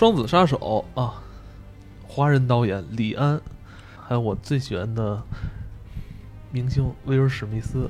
[0.00, 0.82] 双子杀手。
[0.94, 1.12] 啊，
[2.08, 3.38] 华人导演李安，
[4.00, 5.22] 还有我最喜欢的
[6.50, 7.86] 明星威尔史密斯，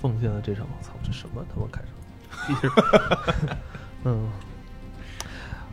[0.00, 1.44] 奉献了这场，我操，这什么？
[1.54, 1.82] 他妈开
[3.44, 3.58] 场？
[4.04, 4.26] 嗯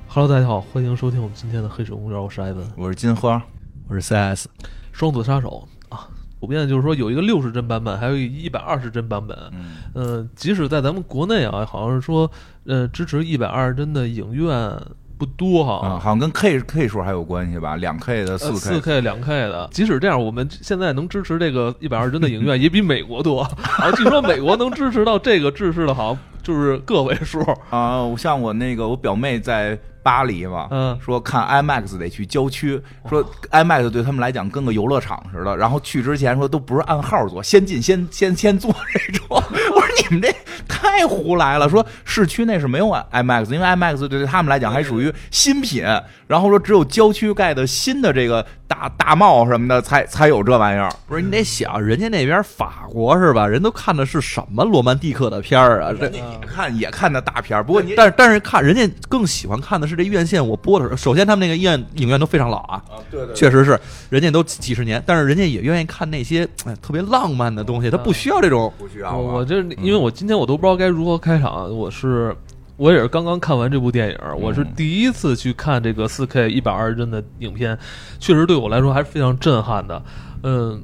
[0.10, 3.42] ，Hello，大家好，欢迎收听我们今天的黑水公园，我是艾文，我是金花，
[3.88, 4.46] 我是 CS，
[4.92, 6.10] 双子杀手啊，
[6.42, 9.38] 普遍就是说有一个六十帧版本，还有一百二十帧版本。
[9.54, 12.30] 嗯，呃，即使在咱们国内啊，好像是说，
[12.66, 14.78] 呃，支持一百二十帧的影院
[15.20, 15.88] 不多哈。
[15.88, 17.76] 啊，好像跟 K K 数还有关系吧？
[17.76, 23.42] 两 K 的、四 K、四 K、两 K 的，即使这样，我们现在能支持这个一百二十帧的影院 也比美国多。
[23.42, 26.18] 啊，据说美国能支持到这个制式的，好像
[26.50, 27.40] 就是个位数。
[27.70, 35.56] 啊，我像我那个我表妹在巴黎嘛，嗯说看 IMAX 得去郊区，说 IMAX 对他们来讲跟个游乐场似的。
[35.56, 39.28] 然后去之前说都不是按号坐，先进先先先坐这种。
[39.30, 40.34] 我说你们这
[40.68, 41.70] 太胡来了。
[41.70, 45.84] 说市区那是没有 IMAX，因为 IMAX 对他们来讲还属于新品。
[46.26, 50.90] 然后说只有郊区盖的新的这个大大帽什么的才才有这玩意儿。
[51.08, 53.48] 不是你得想，人家那边法国是吧？
[53.48, 55.92] 人都看的是什么罗曼蒂克的片儿啊？
[55.92, 63.78] 这人家也看也看的大片儿，不过你但是但是看人家更喜欢看的是这院线我播的时候，首先他们那个院影院都非常老啊，啊，对对确实是
[64.10, 69.44] 人家都几十年，但是人家也愿意看那些哎特别浪漫的东西，他不需要这种不需要我。
[69.44, 72.36] 这因为我今天我都不知道该如何开场，我是
[72.80, 77.78] 我也是刚刚看完这部电影，我是第一次去看这个四 K 一百二十帧的影片，
[78.20, 80.02] 确实对我来说还是非常震撼的。
[80.44, 80.82] 嗯，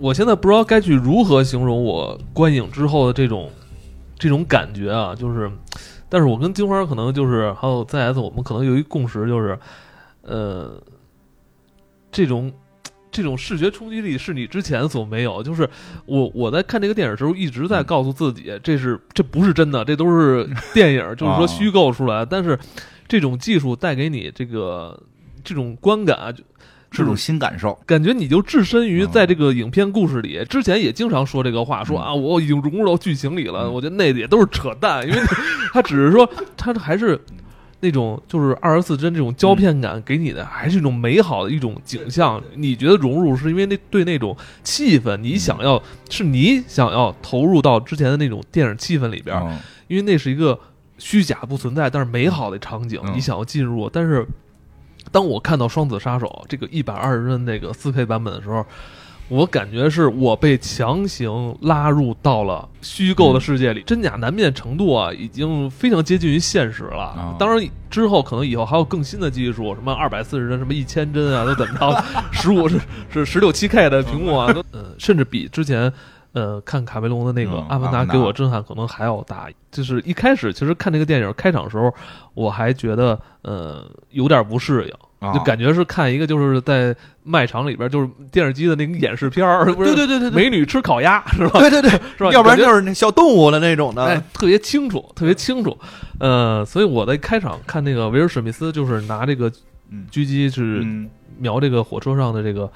[0.00, 3.48] 我现在不知道该去如何形容我观影之后的这种
[4.18, 5.48] 这种感觉啊，就是，
[6.08, 9.56] 但是我跟金花可能就是还有 ZS，我们可能有一共识，就是，
[10.22, 10.82] 呃，
[12.10, 12.52] 这种。
[13.12, 15.68] 这种视觉冲击力是你之前所没有，就是
[16.06, 22.24] 我我在看这个电影的时候一直在告诉自己，这是这不是真的，这都是电影， 就是说虚构出来。
[22.24, 22.58] 但是
[23.08, 25.00] 这种技术带给你这个
[25.42, 26.42] 这种观感啊，就
[26.92, 30.44] 是种新感受，感觉你就置身于在这个影片故事里。
[30.48, 33.64] 之前也经常说这个话，说啊我已经融入到剧情里了。
[33.64, 35.20] 嗯我觉得那也都是扯淡，因为
[35.72, 37.20] 他只是说他还是。
[37.80, 42.42] 那种就是二十四帧这种胶片感给你的，还是一种美好的一种景象。
[42.54, 49.58] 你觉得融入是因为那对那种气氛，你想要是你想要投入到之前的那种电影气氛里边，嗯
[49.88, 50.58] 因为那是一个
[50.98, 53.88] 虚假不存在但是美好的场景，嗯你想要进入。
[53.88, 54.26] 但是
[55.10, 58.64] 当我看到《双子杀手》这个一百二十帧那个四 K 版本的时候，
[59.30, 67.04] 我感觉是我被强行拉入到了虚构的世界里，真假难辨程度啊，已经非常接近于现实了。
[67.04, 75.90] 啊当然之后可能以后还有更新的技术，什么二百四十帧、什么一千帧啊，都怎么着， 十五是是十六七 K 的屏幕啊，都呃，甚至比之前。
[76.32, 79.48] 呃，看卡梅隆的那个《嗯阿凡达》给我震撼可能还要大。
[79.72, 81.92] 就是一开始其实看这个电影开场的时候，
[82.34, 91.60] 我还觉得呃有点不适应，啊就感觉是看一个就是在卖场里边就是电视机的那个演示片儿， 不是对对对对对美女吃烤鸭是吧？
[91.60, 92.32] 对对对，是吧？
[92.32, 94.04] 要不然就是那小动物的那种的。
[94.04, 95.78] 哎，特别清楚，特别清楚。
[96.18, 99.50] 呃，所以我在开场看那个维尔史密斯，就是拿这个
[99.90, 101.08] 嗯狙击是嗯
[101.38, 102.70] 瞄这个火车上的这个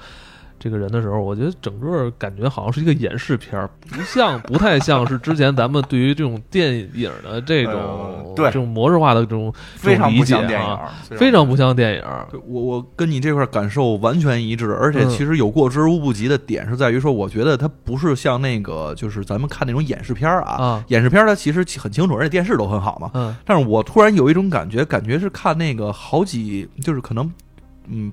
[0.57, 12.03] 这个人的时候，我觉得整个感觉好像是一个演示片儿，不像，不太像是之前咱们对于这种电影的这种、呃对这种模式化的这种非常不像电影啊，非常不像电影。
[12.45, 23.09] 我我跟你这块感受完全一致，而且嗯其实有过之而无不及的点是在于说，我觉得它不是像那个就是咱们看那种演示片儿啊，啊演示片儿它其实很清楚，而且电视都很好嘛。
[23.13, 27.31] 嗯但是我突然有一种感觉，感觉是看那个好几，就是可能
[27.87, 28.11] 嗯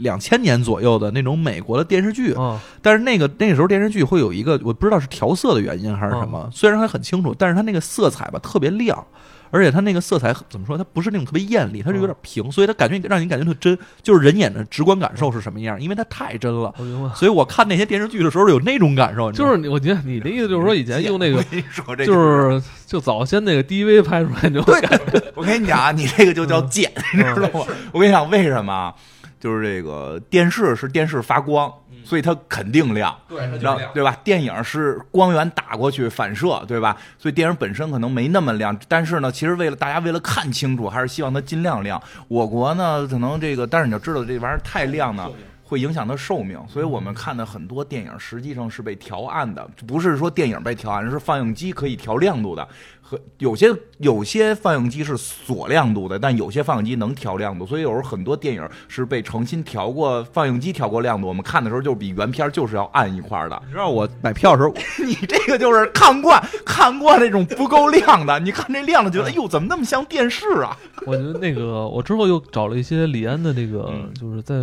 [0.00, 9.04] 两千年左右的那种美国的电视剧，啊但是那个那个时候电视剧会有一个我不知道是调色的原因还是什么，虽然还很清楚，但是它那个色彩吧特别亮。
[9.50, 10.76] 而且它那个色彩怎么说？
[10.76, 16.70] 它不是那种特别艳丽，它是有点平，所以它感觉让你感觉特真，就是人眼的直观感受是什么样，因为它太真了。
[16.76, 17.14] 我明白。
[17.14, 21.42] 所以我看那些电视剧的时候有那种感受，就是，我觉得你的意思就是说，以前用那个
[22.04, 27.66] 就是就早先那个 DV 拍出来那种感觉，我跟你讲啊，你这个就叫贱，你知道吗？
[27.92, 28.94] 我跟你讲，为什么啊？
[29.40, 31.72] 就是这个电视是电视发光，
[32.04, 33.16] 所以它肯定亮。
[33.28, 34.16] 对，然后对吧？
[34.24, 36.96] 电影是光源打过去反射，对吧？
[37.18, 42.02] 所以电影本身可能没那么亮，但是呢，其实为了大家为了看清楚，还是希望它尽量亮。
[42.28, 45.30] 我国呢，可能这个，但是你要知道这玩意儿太亮呢，
[45.68, 52.66] 会影响它寿命，所以我们看的很多电影实际上是被调暗的，不是说电影被调暗，是放映机可以调亮度的。
[53.00, 63.62] 和有些有些放映机是锁亮度的，但有些放映机能调亮度，所以有时候很多电影是被重新调过放映机调过亮度，我们看的时候就比原片就是要暗一块儿的。
[63.66, 64.74] 你知道我买票的时候，
[65.06, 70.76] 你这个就是看惯看惯那种不够亮的，你看这亮的，觉得哎呦怎么那么像电视啊？
[71.06, 74.54] 我觉得那个我之后又找了一些李安的那个，嗯就是在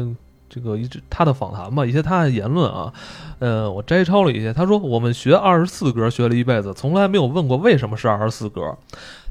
[0.50, 2.94] 这个一直他的访谈吧，一些他的言论啊，
[3.40, 4.54] 呃，我摘抄了一些。
[4.54, 8.78] 他说我们学二十四格学了一辈子，从来没有问过为什么是二十四格。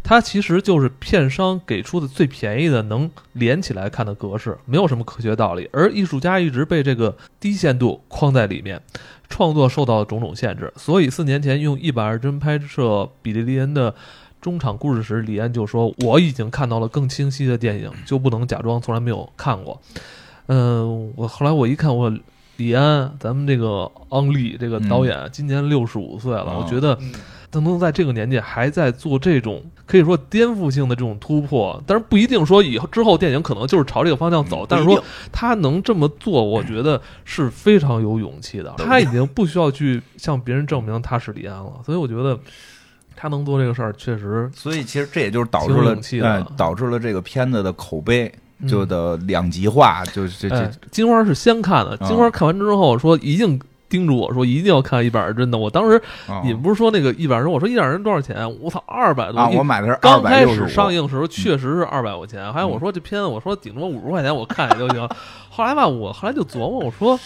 [0.03, 5.67] 它其实就是片商给出的最便宜的能连起来看的格式，没有什么科学道理。
[5.73, 8.83] 而艺术家一直被这个低限度框在里面，
[9.31, 10.71] 创作受到种种限制。
[10.77, 12.83] 所以四年前用一百二帧拍摄
[13.23, 13.95] 《比利林恩》的
[14.43, 19.81] 中场故事时，李安就说：“我已经看到了更清晰的电影，就不能假装从来没有看过。”
[20.47, 22.13] 嗯，我后来我一看，我
[22.57, 26.99] 李安，咱们这个昂利这个导演，今年六十五岁了，哦我觉得
[27.51, 35.03] 他能在这个年纪还在做这种可以说颠覆性的这种突破，但是不一定说以后之后电影可能就是朝这个方向走，但是说
[35.33, 38.75] 他能这么做，我觉得是非常有勇气的。
[38.79, 42.39] 他已经不需要去向别人证明他是李安了，所以我觉得
[43.17, 55.59] 他能做这个事儿，确实所以其实这也就是导致了勇气的哎，导致了这个片子的口碑嗯就的两极化，就是这哎这，金花是先看的，啊金花看完之后说一定叮嘱我说一定要看一百二真的。
[55.59, 58.37] 我当时啊你们不是说那个一百人，我说一百人多少钱？
[58.61, 59.39] 我操，二百多！
[59.39, 65.09] 啊，我买的是二刚开始百六十五，上映的时候确实是二百块钱，还有我说这片子，我说顶多五十块钱我看也就行。
[65.51, 67.19] 后来吧，我后来就琢磨，我说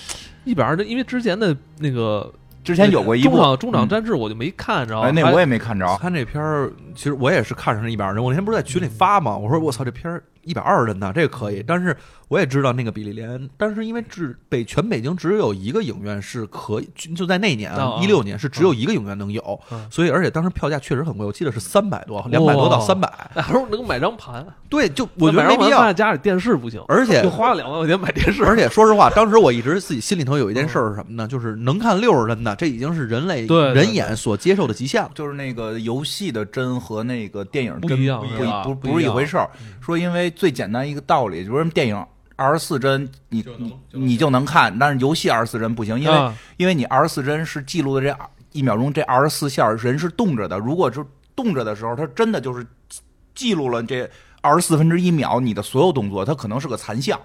[0.45, 2.31] 一百二真，因为之前的那个
[2.63, 8.25] 之前有过一部中场中场嗯战志我就没看，着那我也没看着，看这片儿，其实我也是看上这一百二十帧。
[8.25, 9.35] 我那天不是在群里发吗？
[9.35, 11.63] 我说我操，这片儿一百二十帧呢，这个可以。
[11.67, 11.97] 但是
[12.29, 23.13] 我也知道那个比利连，但是因为只北全北京只有一个影院是可以，就就在那年哦一六年是只有一个影院能有，嗯所以而且当时票价确实很贵，我记得是三百多，两百多到哇三百。
[23.35, 25.93] 那还是能买张盘，对，就我觉得没必要。
[25.93, 31.27] 家里电视不行，而且就花了两万块钱买电视，而且说实话，当时我一直自己心里头有一件事儿是什么呢？
[31.27, 35.11] 就是能看六十帧的，这已经是人类对对人眼所接受的极限了。
[35.15, 38.23] 就是那个游戏的帧和那个电影帧不一样
[38.63, 39.51] 不不不是一回事儿。
[39.81, 42.07] 说因为最简单一个道理，就是电影
[42.37, 48.17] 二十四帧，你你你就能看，但是游戏二十四帧不行，因为啊因为你二十四帧是记录的这
[48.53, 51.05] 一秒钟这二十四下人是动着的，如果是
[51.35, 52.65] 动着的时候，它真的就是
[53.35, 54.09] 记录了这
[54.41, 57.21] 二十四分之一秒你的所有动作，它可能是个残像。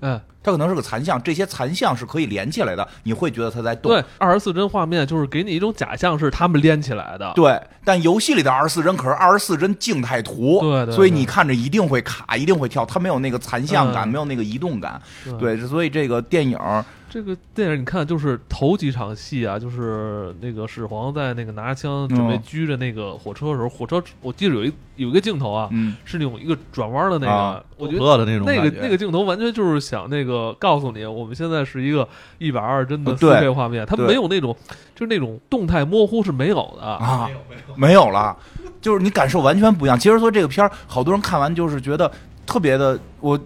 [0.00, 3.90] 哎，它可能是个残像，这些残像是可以连起来的，你会觉得它在动。
[3.90, 10.94] 对，二十四帧画面就是给你一种假象是他们连起来的，对，但游戏里的二十四帧可是二十四帧静态图，对对对。
[10.94, 14.08] 所以你看着一定会卡，一定会跳，它没有那个残像感，嗯。
[14.08, 15.00] 没有那个移动感。
[15.24, 15.56] 对。
[15.56, 16.58] 对，所以这个电影
[17.16, 28.18] 这个电影你看，就是头几场戏啊，就是那个始皇在那个拿着枪准备嗯狙着那个火车的时候，火车我记得有一有一个镜头啊，嗯，是那种一个转弯的那个，啊我觉得。
[28.18, 34.54] 的那种那个那个镜头完全就是想那个告诉你，我们现在是一个一百二帧的四呃对 K 画面，它没有那种
[34.94, 37.30] 就是那种动态模糊是没有的啊，
[37.76, 38.36] 没有了，
[38.82, 39.98] 就是你感受完全不一样。
[39.98, 42.12] 其实说这个片儿，好多人看完就是觉得
[42.44, 43.40] 特别的，我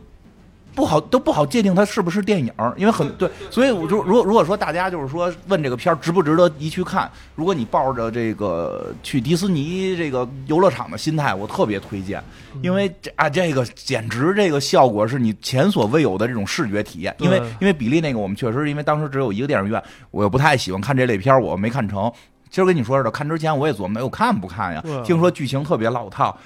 [0.75, 12.23] 不好都不好界定它是不是电影儿，因为很对，所以我就如果如果说大家就是说问这个片儿值不值得一去看，如果你抱着这个去迪士尼这个游乐场的心态，我特别推荐，
[12.63, 22.11] 因为这啊这个简直这个效果是你前所未有的这种视觉体验，因为因为比利那个我们确实因为当时只有一个电影院，我又不太喜欢看这类片儿，我没看成。
[22.51, 24.83] 今儿跟你说似的，看之前我也琢磨，哎我看不看呀？
[25.05, 26.37] 听说剧情特别老套，呃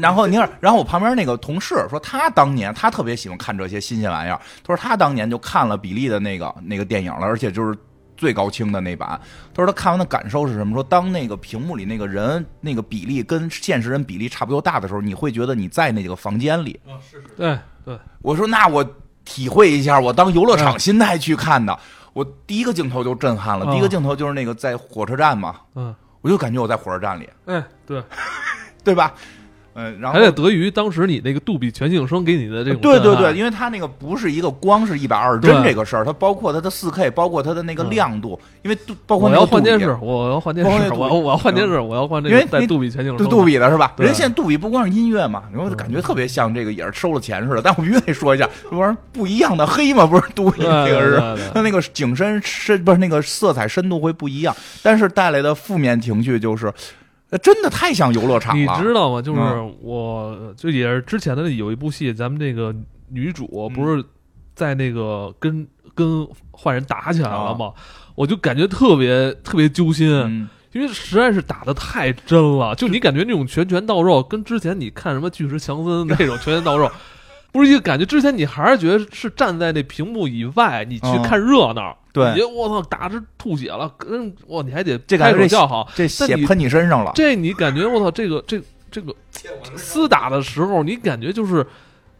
[0.00, 4.40] 然后你看，然后我旁边那个同事说，他当年他特别喜欢看这些新鲜玩意儿。
[4.62, 7.76] 他说他当年就看了比利的那个那个电影了，而且就是
[8.16, 9.20] 最高清的那版。
[9.52, 10.74] 他说他看完的感受是什么？
[10.74, 16.78] 说当那个屏幕里那个人那个比例跟现实人比例差不多大的时候，你会觉得你在那个房间里。
[17.36, 18.86] 对对，我说那我
[19.24, 21.76] 体会一下，我当游乐嗯场心态去看的。
[22.12, 28.00] 我第一个镜头就震撼了，哦第一个镜头就是那个在火车站嘛，嗯，我就感觉我在火车站里，哎对，
[28.84, 29.12] 对吧？
[29.76, 37.90] 嗯，然后还得得益于当时你那个杜比全景声给你的这种对对对，因为它那个不是一个光是一百二十帧这个事儿，它包括它的四 K，包括它的那个嗯。
[37.90, 43.92] 亮度，因为杜包括我那个杜比要换电视，我要换电视，我要我要换电视，我要换这因为那个带杜比全景声，杜比的是吧？
[43.98, 47.60] 人现在杜比不光是音乐嘛，然后感觉特别像这个也是收了钱似的。
[47.60, 56.72] 但我必须得说一下，这玩意儿不一样的黑嘛，不是杜比对那个是，它那个景深深不是那个色彩深度会不一样，但是带来的负面情绪就是，
[57.34, 58.82] 呃真的太像游乐场了你。
[58.82, 59.20] 知道吗？
[59.20, 62.72] 就是嗯我，就也是之前的有一部戏，咱们这个
[63.08, 64.04] 女主不是
[64.54, 66.24] 在那个跟跟
[66.56, 67.72] 坏人打起来了嘛，
[68.14, 76.90] 我就感觉特别特别揪心，嗯因为实在是打的太真了，就你感觉那种拳拳到肉，跟之前你看什么巨石强森 那种拳拳到肉。
[77.54, 82.28] 不是一个感觉，之前你还是觉得是站在那屏幕以外，你去嗯看热闹，对。
[82.30, 89.14] 你觉得我操打着吐血了，跟哇你还得这感觉叫好，这血喷你身上了，这你感觉我操，这个这这个
[89.76, 91.64] 厮打的时候，你感觉就是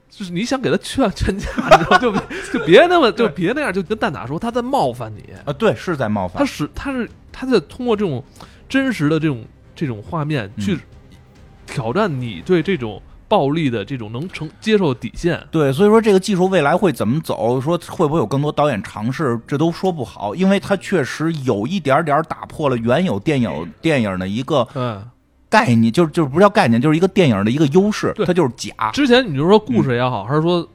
[0.09, 2.13] 就是你想给他劝劝架， 你知道就
[2.53, 6.39] 就别那么就别那样，就跟蛋打说他在冒犯你，啊，对，是在冒犯。
[6.39, 8.23] 他，是他是他在通过这种
[8.69, 10.65] 真实的这种这种画面嗯。
[10.65, 10.79] 去
[11.67, 15.43] 挑战你对这种暴力的这种能承接受底线。
[15.51, 17.61] 对，所以说这个技术未来会怎么走？
[17.61, 19.41] 说会不会有更多导演尝试？
[19.47, 25.03] 这都说不好，因为它确实有一点点打破了原有电影电影的一个嗯，
[25.49, 28.91] 概念，就是就是不叫概念，就是一个电影的一个优势，它就是假。
[28.93, 30.67] 之前你就说故事也好，还是说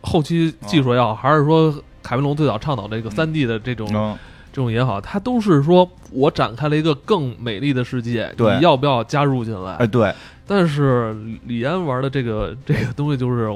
[0.00, 4.16] 后期技术也好，还是说凯文龙最早倡导这个三 D 的这种嗯，
[4.52, 9.74] 这种也好，它都是说我展开了一个更美丽的世界，对你要不要加入进来？
[9.74, 10.12] 哎，对，
[10.54, 11.16] 但是
[11.46, 13.50] 李安玩的这个这个东西就是，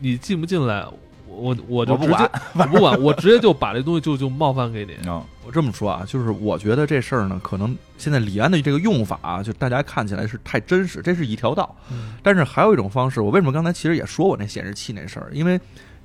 [0.00, 0.84] 你进不进来，
[1.26, 4.92] 我我就直接我不管 我不管，我直接就把这东西就就冒犯给你。
[5.06, 11.74] 嗯我这么说啊，就是我觉得这事儿呢，可能现在李安的这个用法啊，就大家看起来是太真实，这是一条道。
[11.90, 15.58] 嗯但是还有一种方式，我为什么刚才其实也说我那显示器那事儿，因为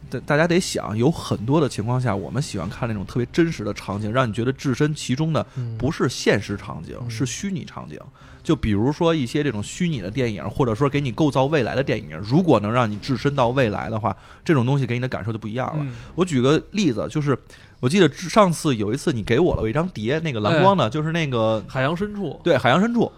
[0.10, 8.00] 大大家得想，有很多的情况下，我们喜欢看那种特别真实的场景，让你觉得置身其中的嗯不是现实场景，嗯是虚拟场景。
[8.42, 15.84] 就比如说一些这种虚拟的电影，或者说给你构造未来的电影，如果能让你置身到未来的话，这种东西给你的感受就不一样了。
[15.84, 17.38] 嗯我举个例子，就是
[17.80, 23.12] 我记得上次有一次你给我了一张碟，那个蓝光的，就是那个海洋深处对海洋深处，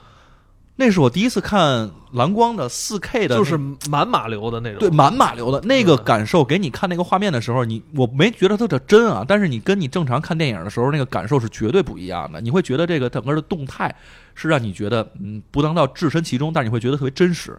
[0.81, 3.55] 那是我第一次看蓝光的四 K 的，就是
[3.87, 12.41] 满马流的那种，对满马流的那个嗯感受，给你看那个画面的时候，你我没觉得它的真啊，但是你跟你正常看电影的时候，那个感受是绝对不一样的。
[12.41, 13.95] 你会觉得这个整个的动态
[14.33, 17.55] 是让你觉得嗯不能到置身其中，但是你会觉得特别真实。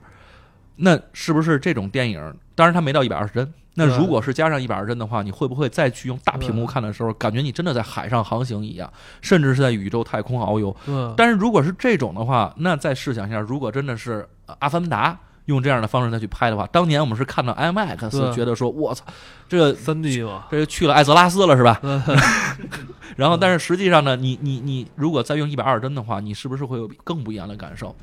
[0.75, 2.35] 那是不是这种电影？
[2.57, 3.53] 当然它没到一百二十帧。
[3.75, 10.75] 那如果是加上一百二十帧的话，你会不会再去用大屏幕看的时候，感觉你真的在海上航行一样，甚至是在宇宙太空遨游？
[10.85, 15.13] 对，但是如果是这种的话，那再试想一下，如果真的是呃《阿凡达》
[15.47, 19.05] 用这样的方式再去拍的话，当年我们是看到 IMAX，觉得说我操，
[19.49, 21.81] 这个三 D 嘛，这就去了艾泽拉斯了是吧？
[21.83, 22.01] 嗯
[23.17, 27.95] 然后，但是实际上呢，你你你如果再用一百二十帧的话，你是不是会有更不一样的感受？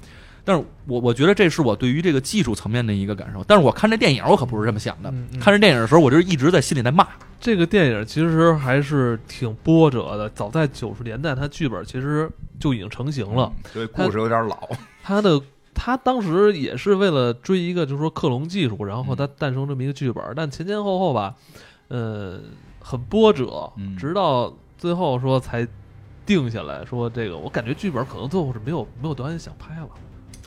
[0.50, 3.44] 但是我我觉得这是我对于这个技术层面的一个感受。
[3.44, 5.12] 但是我看这电影，我可不是这么想的。
[5.12, 7.08] 嗯嗯看这电影的时候，我就是一直在心里在骂。
[7.40, 10.28] 这个电影其实还是挺波折的。
[10.32, 12.28] 早在九十年代，它剧本其实
[12.60, 13.54] 就已经成型了。
[13.72, 14.68] 所以故事有点老。
[15.04, 15.40] 它的
[15.76, 21.36] 他当时也是为了追一个就是说克隆技术，然后它诞生这么一个剧本，但前前后后吧，
[21.90, 22.40] 呃，
[22.82, 25.68] 很波折，嗯直到最后说才
[26.26, 29.90] 定下来说这个，我感觉剧本可能最后是没有没有导演想拍了，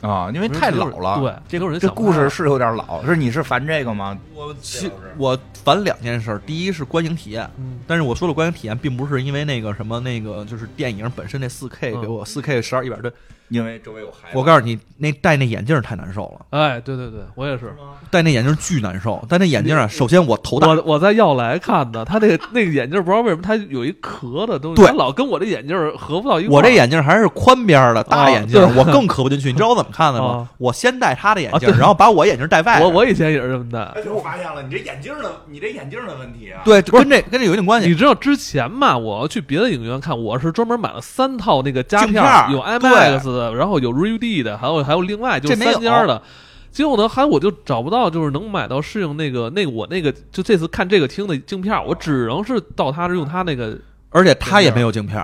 [0.03, 1.41] 啊，因为太老了。
[1.47, 3.03] 对，这故事是有点老。
[3.05, 4.17] 是你是烦这个吗？
[4.35, 13.11] 我其我烦两件事，第一是观影体验，嗯但是我说的观影体验，并不是因为那个什么那个，就是电影本身那四 K 嗯给我四 K 十二一百帧。
[13.53, 14.37] 因为周围有孩子。
[14.37, 17.73] 我告诉你，那戴那眼镜儿太难受了，哎，对对对，我也是。
[18.09, 19.23] 戴那眼镜儿巨难受。
[19.29, 26.57] 戴那眼镜儿啊，首先我头大，我我在耀来看的，他那个 那个眼镜儿不知道为什么他有一壳的东西，老跟我这眼镜儿合不到一块儿。
[26.57, 29.49] 我这眼镜儿还是宽边儿的大眼镜儿，我更合不进去。
[29.49, 30.49] 你知道我怎么看的吗啊？
[30.57, 32.93] 我先戴他的眼镜然后把我眼镜儿戴外边我儿。
[32.93, 33.79] 我以前也是这么戴。
[33.79, 36.61] 哎，我发现了，你这眼镜的，你这眼镜的问题啊。
[36.65, 37.87] 对，跟这跟这有点关系。
[37.87, 46.21] 你知道之前嘛，我要去别的影院看，我是专门买了三套那个夹片镜片儿有 IMAX 的，然后有 RUD 的，还有还有另外就是这没有三家的。
[46.71, 53.77] 结果呢，还我就找不到，就是能买到适应那个那个我那个就这次看这个厅的镜片，我只能是到他这用他那个
[54.09, 55.23] 而且他也没有镜片，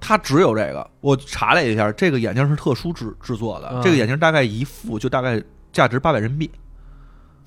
[0.00, 0.84] 他只有这个。
[1.00, 5.40] 我查了一下，这个眼镜是特殊制制作的，嗯这个眼镜大概一副就大概
[5.72, 6.50] 价值八百人民币，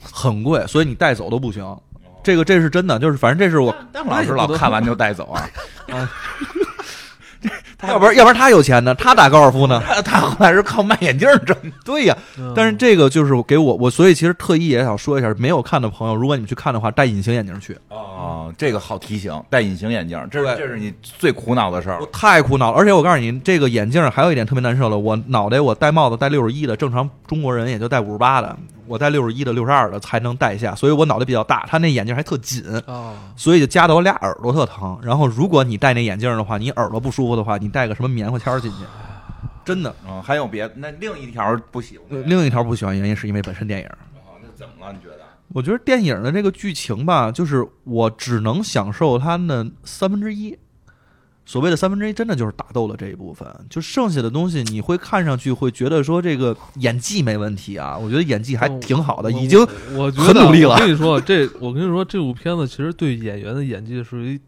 [0.01, 1.77] 很贵，所以你带走都不行。
[2.23, 5.49] 这个这是真的，就是反正这是我，但老师老看完就带走啊。
[7.88, 9.81] 要不然要不然他有钱呢，他打高尔夫呢。
[9.85, 11.55] 他 他后来是靠卖眼镜挣。
[11.83, 17.77] 对呀，嗯但是这个就是给我我，所以其实特意也想说一下，没有看的朋友，如果你们去看的话，戴隐形眼镜去。
[17.89, 22.05] 哦，这个好提醒，戴隐形眼镜，这是这是你最苦恼的事儿我。
[22.07, 24.97] 太苦恼了，而且我告诉你，这个眼镜还有一点特别难受的。
[24.97, 28.55] 我脑袋我戴帽子戴六十一的，正常中国人也就戴五十八的，
[28.88, 35.00] 我戴六十一的、六十二的才能戴下，所以我脑袋比较大，他那眼镜还特紧，哦，所以就夹得我俩耳朵特疼。
[35.01, 38.77] 然后如果你戴那眼镜的话，你耳朵不舒服的话，你戴个什么棉花签进去，
[39.63, 39.93] 真的。
[40.07, 44.91] 嗯，还有别那另一条不喜欢呃另一条不喜欢原因是因为本身电影，哦那怎么了？
[44.91, 45.21] 你觉得？
[45.53, 50.57] 我觉得电影的这个剧情吧，就是我只能享受它的三分之一。
[51.45, 59.60] 所谓的三分之一，真的就是打斗的这一部分，就剩下的东西，你会看上去会觉得说这个演技没问题啊，我觉得演技还挺好的，已经
[59.98, 64.39] 我觉得很努力了我跟你说，这我跟你说，这部片子其实对演员的演技是一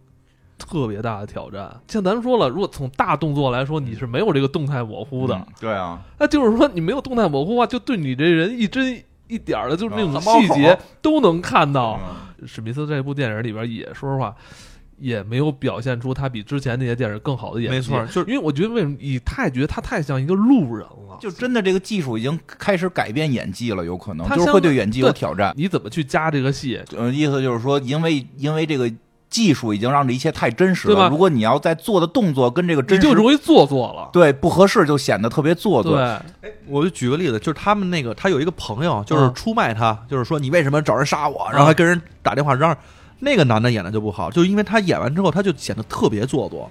[0.57, 1.69] 特别大的挑战。
[1.87, 11.99] 像咱们说了，如果从大动作来说，你是没有这个动态模糊的，嗯对啊，那就是说你没有动态模糊的话，就对你这人一针一点儿的，就是那种细节都能看到。
[12.07, 14.35] 嗯史密斯这部电影里边也说实话。
[14.97, 25.53] 也没有表现出他比之前那些电影更好的演技，没错就是因为我觉得为什么你太觉得他太像一个路人了，就真的这个技术已经开始改变演技了，有可能他就是会对演技有挑战。
[25.57, 26.79] 你怎么去加这个戏？
[26.97, 28.91] 嗯，意思就是说，因为因为这个
[29.29, 34.09] 技术已经让这一切太真实对吧了，如果你要在做的动作跟这个真实就容易做作了。
[34.13, 35.97] 对不合适，就显得特别做作。
[35.97, 42.77] 对，我就举个例子，就是他们那个他有一个朋友，就是嗯出卖他，就是说你为什么找人杀我，然后还跟人打电话嚷嚷。
[43.23, 46.69] 那个男的演的就不好，就是因为他演完之后他就显得特别做作。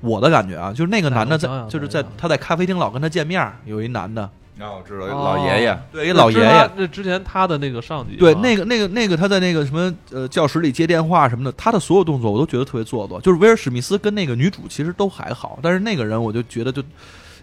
[0.00, 4.26] 我的感觉啊，就是那个男的在就是在他在咖啡厅老跟他见面，有一男的，
[4.56, 13.20] 然后知道哦老爷爷，对，一老爷爷，那之前他的那个上级，对，啊那个那个那个他在那个什么呃教室里接电话什么的，他的所有动作我都觉得特别做作。
[13.20, 16.82] 就是威尔史密斯跟那个女主其实都还好，但是那个人我就觉得就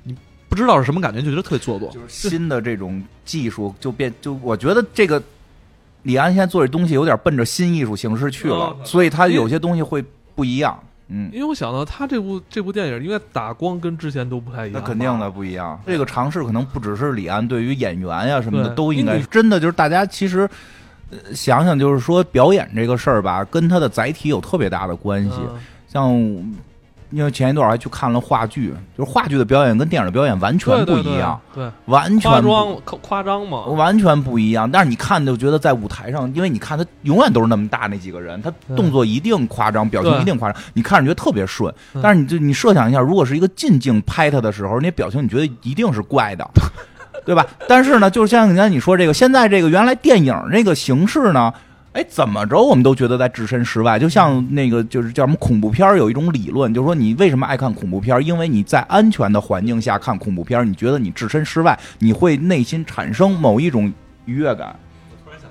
[0.02, 0.16] 你
[0.50, 1.92] 不知道是什么感觉，就觉得特别做作。
[1.92, 5.22] 就是新的这种技术就变，就我觉得这个
[6.08, 10.04] 李安现在做这东西有点奔着新艺术形式去了哦，所以他有些东西会
[10.36, 10.80] 不一样。
[11.10, 15.80] 嗯，因为我想到他这部这部电影，应该打光跟之前都不太一样，那肯定的不一样。
[15.86, 20.50] 这个尝试可能不只是李安，对于演员呀什么的都应该真的就是大家其实。
[21.10, 25.38] 呃想想，就是说表演这个事儿吧，跟他的载体有特别大的关系。
[25.40, 26.14] 嗯像
[27.10, 34.70] 因为前一段我还去看了话剧，就是话剧的表演跟电影的表演完全不一样，对，对完全不夸张夸夸张嘛，完全不一样。
[34.70, 41.74] 但是你看就觉得在舞台上，因为你看他永远都是那么大那几个人，他动作一定夸张，表情一定夸张，你看着觉得特别顺。
[41.94, 46.48] 嗯但是你就你设想一下，如果是一个近镜拍他的时候，那表情你觉得一定是怪的。
[47.26, 47.46] 对吧？
[47.68, 51.54] 但是呢，就是像刚才你说这个，现在这个原来电影这个形式呢，
[51.98, 53.98] 哎，怎么着我们都觉得在置身事外。
[53.98, 58.22] 就像那个就是叫什么恐怖片儿有一种理论，就是说你为什么爱看恐怖片儿？
[58.22, 63.92] 因为你在安全的环境下看恐怖片儿，你觉得你置身事外，你会内心产生某一种
[64.26, 64.76] 愉悦感。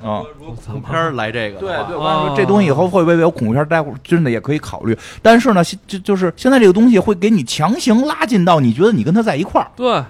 [0.05, 3.67] 啊、如果恐怖片儿来这个，对对，我哦跟你说，这东西以后会不会有恐怖片？
[3.67, 4.97] 待会儿真的也可以考虑。
[5.21, 10.05] 但是呢，就就是现在这个东西会给你强行拉近到你觉得你跟他在一块儿，对，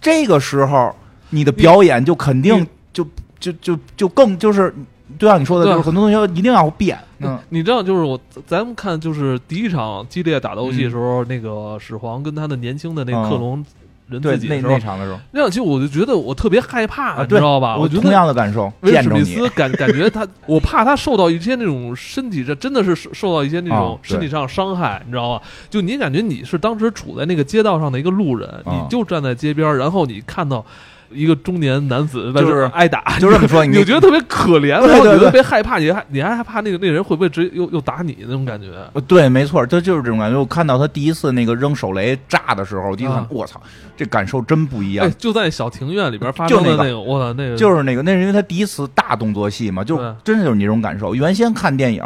[0.00, 0.94] 这个时候
[1.28, 3.06] 你的表演就肯定你就
[3.38, 4.72] 就就就更就是，
[5.18, 6.98] 就像你说的，对就是很多东西一定要变。
[7.18, 13.64] 嗯，你知道，就是我咱们看，就是第一场激烈打斗戏的时候，那个始皇跟他的年轻的那克隆
[14.08, 15.18] 人对，那自己的时候那，场的时候。
[15.32, 17.76] 那场戏我就觉得我特别害怕，啊，你知道吧？
[17.76, 25.42] 我同觉得样的感受，威尔史密斯感感觉他，我怕他受到一些那种身体这真的是受受到一些那种身体上伤害，你知道吧？
[25.70, 28.72] 就你感觉你是当时处在那个街道上的一个路人，啊。
[28.72, 30.64] 你就站在街边，然后你看到
[31.10, 38.68] 一个中年男子在就是挨打， 就这么说，你觉得特别可怜，然后你特别害怕，你还你还害怕那个那个人会不会直接又又打你那种感觉？
[38.92, 40.38] 呃对，没错，这就是这种感觉。
[40.38, 43.60] 我看到他第一次那个扔手雷炸的时候，我第一看啊，我操，
[43.96, 45.10] 这感受真不一样哎，。
[45.18, 51.14] 就在小庭院里边发就那个生的那个，我操，那个就是那个，那是因为他第一次大动作戏嘛，就真的就是你这种感受。
[51.14, 52.02] 原先看电影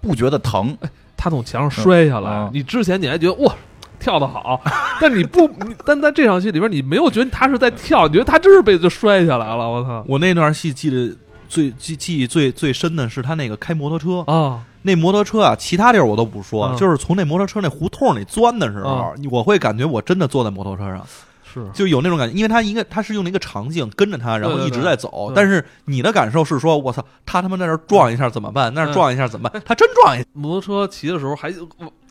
[0.00, 0.76] 不觉得疼，
[1.16, 3.54] 他从墙上摔下来，嗯啊你之前你还觉得哇。
[3.98, 4.60] 跳得好，
[5.00, 9.68] 但你不，你但在这场戏里边，你没有觉得他是在跳，你觉得他真是被就摔下来了。
[9.68, 10.04] 我操。
[10.06, 11.16] 我那段戏记得
[11.48, 14.60] 最记记忆最最深的是他那个开摩托车，啊！
[14.82, 21.04] 那摩托车啊，其他地儿我都不说，嗯就是从那摩托车那胡同里钻的时候，我会感觉我真的坐在摩托车上，
[21.52, 21.66] 是。
[21.74, 25.34] 就有那种感觉，因为他一个他是用那个场景跟着他，然后一直在走，对。
[25.34, 28.72] 但是你的感受是说，我操，他他妈在那儿撞一下怎么办？
[28.72, 29.60] 那撞一下怎么办？
[29.66, 31.52] 他真撞一下，摩托车骑的时候还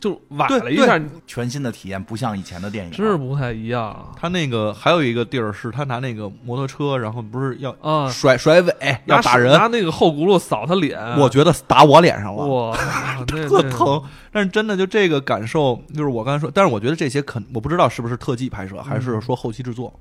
[0.00, 2.90] 就崴了一下，全新的体验，不像以前的电影。
[2.92, 8.08] 真是不太一样他那个还有一个地儿是他拿那个摩托车，然后不是要啊！
[8.08, 12.46] 甩甩尾要打人，拿那个后轱辘扫他脸，我觉得打我脸上了。
[12.46, 12.76] 哇，
[13.26, 19.92] 特疼，但是真的就这个感受，就是我刚才说，但是我觉得这些肯我不知道是不是特技拍摄，还是说后期制作，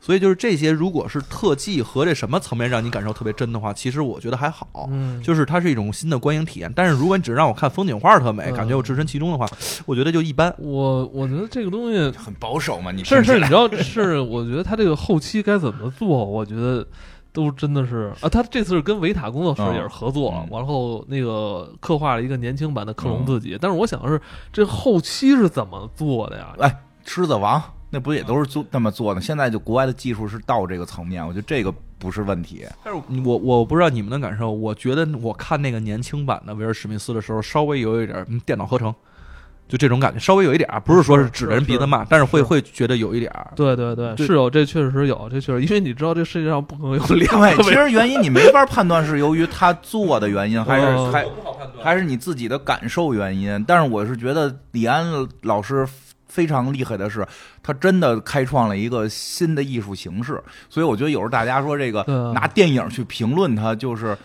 [0.00, 6.72] 所以就是这些如果是特技和这什么层面让你感受特别真的话，其实我觉得还好，嗯，就是它是一种新的观影体验。
[6.74, 9.46] 但是如果你只让我看风景画特美，嗯感觉我置身其中的话，
[9.86, 10.54] 我觉得就一般。
[10.58, 16.86] 我我觉得这个东西很保守嘛，你是是，你知道是，我觉得他这个后期该怎么做，我觉得
[17.32, 24.20] 都真的是啊，他这次是跟维塔工作室嗯也是合作，嗯然后那个刻画了一个年轻版的克隆自己，但是我想的是
[24.52, 26.54] 这后期是怎么做的呀？
[26.60, 29.20] 哎，狮子王那不也都是做那么做的？
[29.20, 32.66] 现在就国外的技术是到这个层面，我觉得这个不是问题。
[32.84, 38.94] 但是我我不知道你们的感受，我觉得我看那个年轻版的威尔史密斯的时候，稍微有一点嗯电脑合成，
[39.66, 43.52] 就这种感觉，稍微有一点儿，不是说是指着人鼻子骂，但是会是会觉得有一点儿。
[43.56, 51.26] 对对对，是有，这确实有，这确实，因为你知道这世界上不可能有两对，个其实原因你没法判断是由于他做的原因， 还是嗯还
[51.82, 53.64] 还是你自己的感受原因。
[53.66, 55.06] 但是我是觉得李安
[55.42, 55.86] 老师
[56.38, 57.26] 非常厉害的是，
[57.64, 60.40] 他真的开创了一个新的艺术形式。
[60.70, 64.16] 所以我觉得有时候大家说这个拿电影去评论它，就是。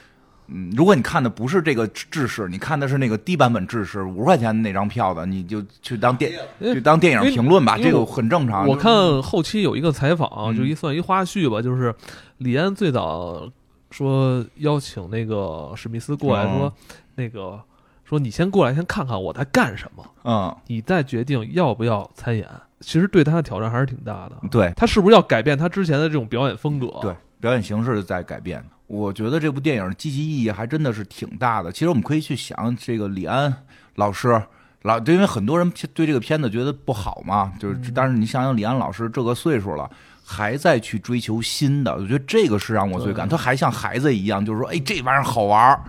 [0.47, 8.67] 嗯，如果你看的不是这个制式，你看的是那个低版本制式，五十块钱的那张票的，你就去当电去当电影评论吧，这个很正常。
[8.67, 11.95] 我看后期有一个采访，嗯就一算一花絮吧，就是
[12.39, 13.49] 李安最早
[13.89, 16.73] 说邀请那个史密斯过来哦说，
[17.15, 17.57] 那个
[18.03, 22.47] 说你先过来先看看我在干什么，嗯，你再决定要不要参演。
[22.79, 26.87] 其实对他的挑战还是挺大的，对，他是不是要改变他之前的这种表演风格？
[27.01, 28.63] 对，表演形式在改变。
[28.87, 31.71] 我觉得这部电影积极意义还真的是挺大的。
[31.71, 33.53] 其实我们可以去想，这个李安
[33.95, 34.41] 老师，
[34.81, 39.89] 老因为很多人对这个片子觉得不好嘛，就是，但是你想想李安老师这个岁数了。
[40.25, 43.27] 还在去追求新的，我觉得这个是让我最感。
[43.27, 45.83] 他还像孩子一样，就是说，哎，这玩意儿好玩儿。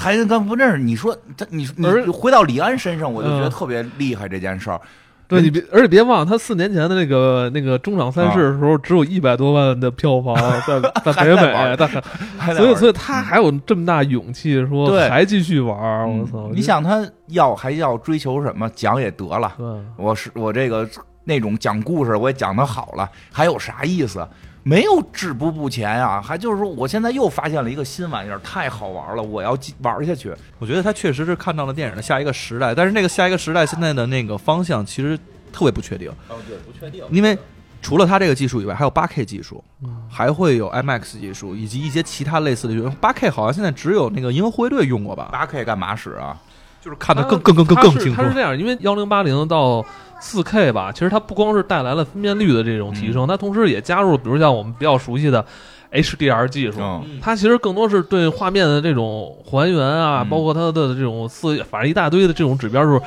[0.00, 4.80] 孩子刚不认识，你说他，你你而回到李安身上，我就觉得嗯特别厉害这件事儿。
[5.26, 10.34] 对你别，而且别忘了，他四年前的那个那个中场赛事的时候，只有一百多万的票房，
[10.64, 12.00] 在在北还在玩美，但是
[12.38, 16.48] 还在所以所以他还有这么大勇气说对还继续玩儿，我嗯操！
[16.54, 18.70] 你想他要还要追求什么？
[18.70, 19.52] 讲也得了，
[19.96, 20.88] 我是我这个
[21.24, 24.26] 那种讲故事我也讲的好了，还有啥意思？
[24.68, 26.20] 没有止步不前啊！
[26.20, 30.30] 还就是说，我现在又发现了一个新玩意儿，太好玩了，我要继玩下去。
[30.58, 35.18] 我觉得他确实是看到了电影的下一个时代，但是那个下一个时代现在的那个方向其实
[35.50, 37.02] 特别不确定，哦，对，不确定。
[37.10, 37.38] 因为
[37.80, 42.90] 除了它这个技术以外，还有八 K 技术，嗯还会有 IMAX 技术，以及一些其他类似的技术。
[43.00, 46.36] 八 K 好像现在只有那个银河护卫队用过吧，八 K 干嘛使啊？
[46.80, 48.28] 就是看得更更更更更清楚它。
[48.28, 49.84] 是这样，因为幺零八零到
[50.20, 55.44] 四 K 吧，其实它不光是带来了分辨率的这种提升，它同时也加入，比如像我们比较熟悉的
[55.92, 56.80] HDR 技术。
[56.80, 63.00] 嗯它其实更多是对画面的这种还原啊，嗯包括它的这种四，反正一大堆的这种指标，就是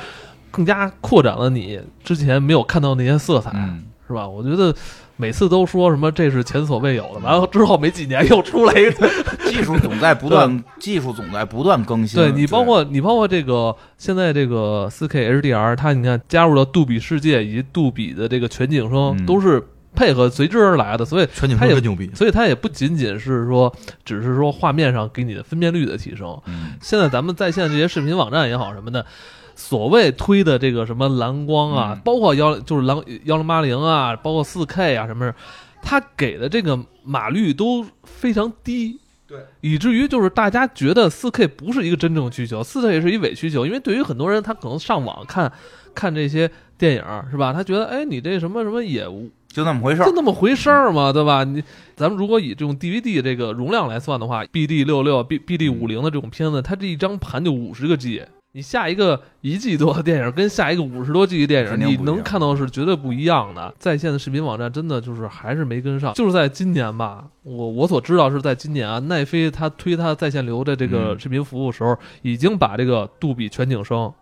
[0.50, 4.26] 更加扩展了你之前没有看到那些色彩，嗯，是吧？
[4.28, 4.74] 我觉得
[5.16, 9.08] 每次都说什么这是前所未有的，完了之后没几年又出来一个，
[9.48, 12.18] 技术总在不断， 技术总在不断更新。
[12.20, 19.26] 对你包括你包括这个现在这个四 K HDR，它你看加入了杜比世界以及杜比的这个全景声，嗯。
[19.26, 19.62] 都是
[19.94, 23.70] 配合随之而来的，所以全景它也声牛逼，所以它也不仅仅是说
[24.04, 26.40] 只是说画面上给你的分辨率的提升。
[26.46, 26.72] 嗯。
[26.80, 29.04] 现在咱们在线这些视频网站也好什么的，
[29.72, 35.32] 所谓推的这个什么蓝光啊，嗯包括幺就是蓝幺零八零啊，包括四 K 啊什么，
[35.80, 39.00] 它给的这个码率都非常低。
[39.26, 45.50] 对，以至于就是大家觉得四 K 不是一个真正需求，四 K 是一伪需求，因为对于很多人，他可能上网看
[45.94, 47.50] 看这些电影是吧？
[47.54, 49.06] 他觉得哎，你这什么什么也
[49.48, 50.12] 就那么回事儿就。
[50.12, 51.44] 那么回事儿嘛，对吧？
[51.44, 51.64] 你
[51.96, 58.22] 咱们如果以这种 DVD 这个容量来算的话，BD 六六、B BD 五零的这种片子，它这一张盘就五十个 G。
[58.54, 63.74] 你下一个一季多的电影跟下一个五十多季的电影，你能看到是绝对不一样的。
[63.78, 74.12] 在线的视频网站真的就是还是没跟上，就是在今年吧，我我所知道是在今年啊，奈飞它推它在线流的这个嗯视频服务时候，已经把这个杜比全景声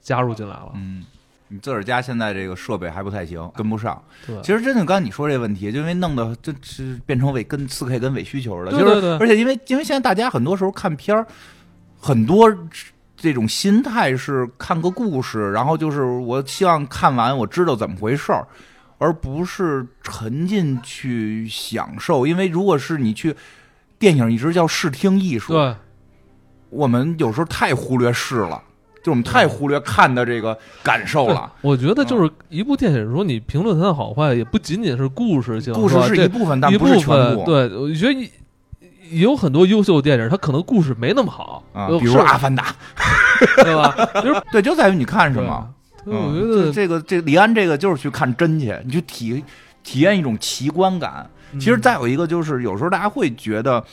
[0.00, 0.70] 加入进来了。
[0.76, 1.04] 嗯，
[1.48, 4.00] 你自个儿家现在这个设备还不太行，跟不上。
[4.24, 11.26] 对，其实真的，刚才你说这问题，就因为弄的这是变成伪跟四 K 跟伪需求了，对就是对对而且因为因为现在大家很多时候看片儿，
[11.98, 12.48] 很多
[13.24, 18.46] 这种心态是看个故事，然后就是我希望看完我知道怎么回事儿，
[18.98, 22.26] 而不是沉浸去享受。
[22.26, 23.34] 因为如果是你去
[23.98, 25.74] 电影，一直叫视听艺术，对，
[26.68, 28.62] 我们有时候太忽略视了。
[29.02, 37.36] 就我们太忽略看的这个感受了，我觉得就是一部电影，如果你评论它的好坏，也不仅仅是故事性，故事是一部分，但不是全分。
[37.36, 37.44] 部。
[37.44, 38.30] 对，我觉得
[39.10, 42.74] 有很多优秀的电影，它可能故事没那么好啊，呃比如说《阿凡达》，
[43.62, 43.94] 对吧？
[44.22, 45.68] 就是对，就在于你看什么。
[46.04, 49.44] 对，我嗯觉得这个这李安这个就是去看真去，你去体
[49.82, 51.28] 体验一种奇观感。
[51.52, 53.84] 嗯其实再有一个就是，有时候大家会觉得，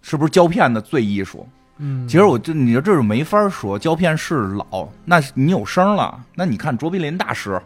[0.00, 1.44] 是不是胶片的最艺术？
[1.78, 7.60] 嗯，其实我就你说这是没法说，胶片是老，那你有声了，那你看卓别林大师，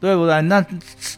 [0.00, 0.40] 对不对？
[0.42, 0.64] 那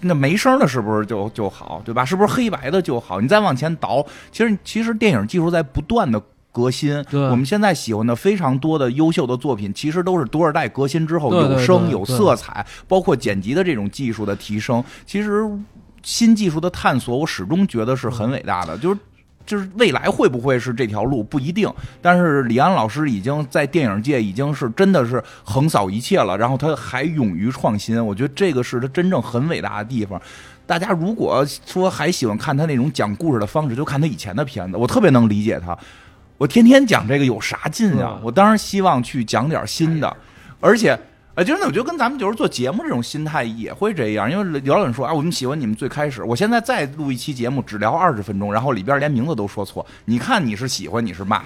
[0.00, 2.04] 那没声的是不是就就好，对吧？
[2.04, 3.20] 是不是黑白的就好？
[3.20, 6.20] 你再往前倒，其实其实电影技术在不断的
[6.52, 7.02] 革新。
[7.10, 14.82] 对我们现在喜欢的非常多的优秀的作品，其实都是多少代革新之后有声有色彩，包括剪辑的这种技术的提升。
[15.04, 15.48] 其实
[16.02, 18.98] 新技术的探索，我始终觉得是很伟大的，就是。
[19.50, 21.68] 就是未来会不会是这条路不一定，
[22.00, 30.22] 但是李安老师已经在电影界已经是真的是横扫一切了，然后他还勇于创新，我觉得这个是他真正很伟大的地方。
[30.68, 35.76] 大家如果说还喜欢看他那种讲故事的方式，就看他以前的片子，我特别能理解他。
[36.38, 40.16] 我天天讲这个有啥劲呀、嗯我当然希望去讲点新的，
[40.60, 40.96] 而且。
[41.40, 51.40] 呃，就是我觉得跟咱们就是做节目这种心态也会这样，因为姚老师说啊，我们喜欢你们最开始，我现在再录一期节目只聊二十分钟，然后里边连名字都说错，你看你是喜欢你是骂，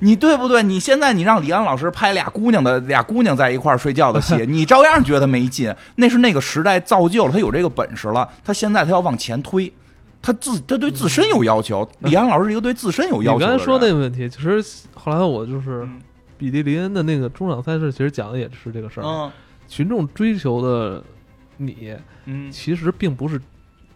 [0.00, 0.60] 你对不对？
[0.60, 9.72] 你现在你让李安老师拍俩姑娘的俩姑娘在一块儿睡觉的戏， 你照样觉得没劲，那是那个时代造就了他有这个本事了，他现在他要往前推。
[10.20, 13.44] 他自他对自身有要求，李安老师是一个对自身有要求你。
[13.44, 16.00] 刚才说那个问题，其实后来我就是嗯
[16.42, 19.04] 比利林恩的那个中场赛事，其实讲的也是这个事儿。
[19.04, 19.30] 嗯
[19.68, 21.02] 群众追求的
[21.56, 21.94] 你，
[22.26, 23.40] 嗯，其实并不是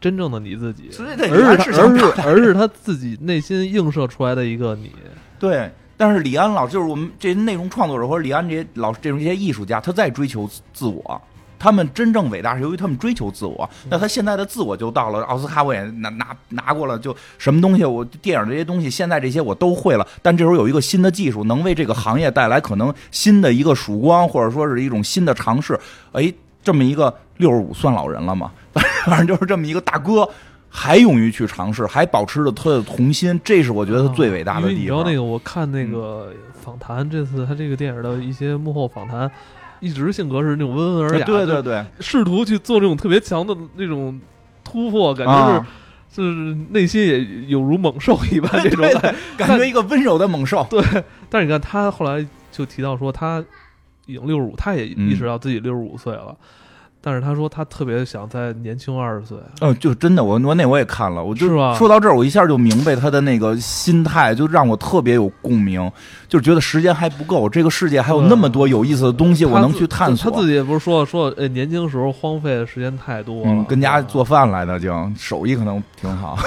[0.00, 4.92] 真正的你自己，所以这而是而是而是他自己内心映射出来的一个你。
[5.38, 11.20] 对，但是李安老就是我们这些内容创作者或者李安这些老这种这些艺术家，他在追求自自我。
[11.66, 20.06] 他们真正伟大是由于他们追求自我，那他现在的自我就到了奥斯卡，我也拿拿拿过了，就什么东西我电影这些东西，现在这些我都会了。
[20.22, 25.76] 但这时候有一个新的技术，能为这个行业带来可能新的一个曙光，或者说是一种新的尝试。
[26.12, 28.52] 哎，这么一个六十五算老人了吗？
[29.06, 30.28] 反正就是这么一个大哥，
[30.68, 34.84] 还勇于去尝试，还保持着他的童心，这是我觉得他最伟大的地方。
[34.84, 39.28] 知道那个，我看那个访谈，这次他这个电影的一些幕后访谈，
[39.80, 44.20] 一直性格是那种温文尔雅，对对对，试图去做这种特别强的那种
[44.64, 45.66] 突破，感觉是、啊
[46.16, 49.14] 就是内心也有如猛兽一般 这种对感对
[49.46, 50.66] 感觉一个温柔的猛兽。
[50.70, 50.82] 对
[51.28, 53.44] 但是你看他后来就提到说，他
[54.06, 56.34] 已经六十五，他也意识到自己六十五岁了。
[57.02, 65.92] 但是他说他特别想再年轻二十岁，嗯，就真的，我我那我也看了，我就说到这儿，我一下就明白他的那个心态，就让我特别有共鸣，
[66.28, 70.30] 就是觉得时间还不够，这个世界还有那么多有意思的东西，我能去探索。
[70.30, 76.36] 他自己也不是说说，呃，年轻时候荒废的时间太多了，嗯，跟家做饭来的，就手艺可能挺好。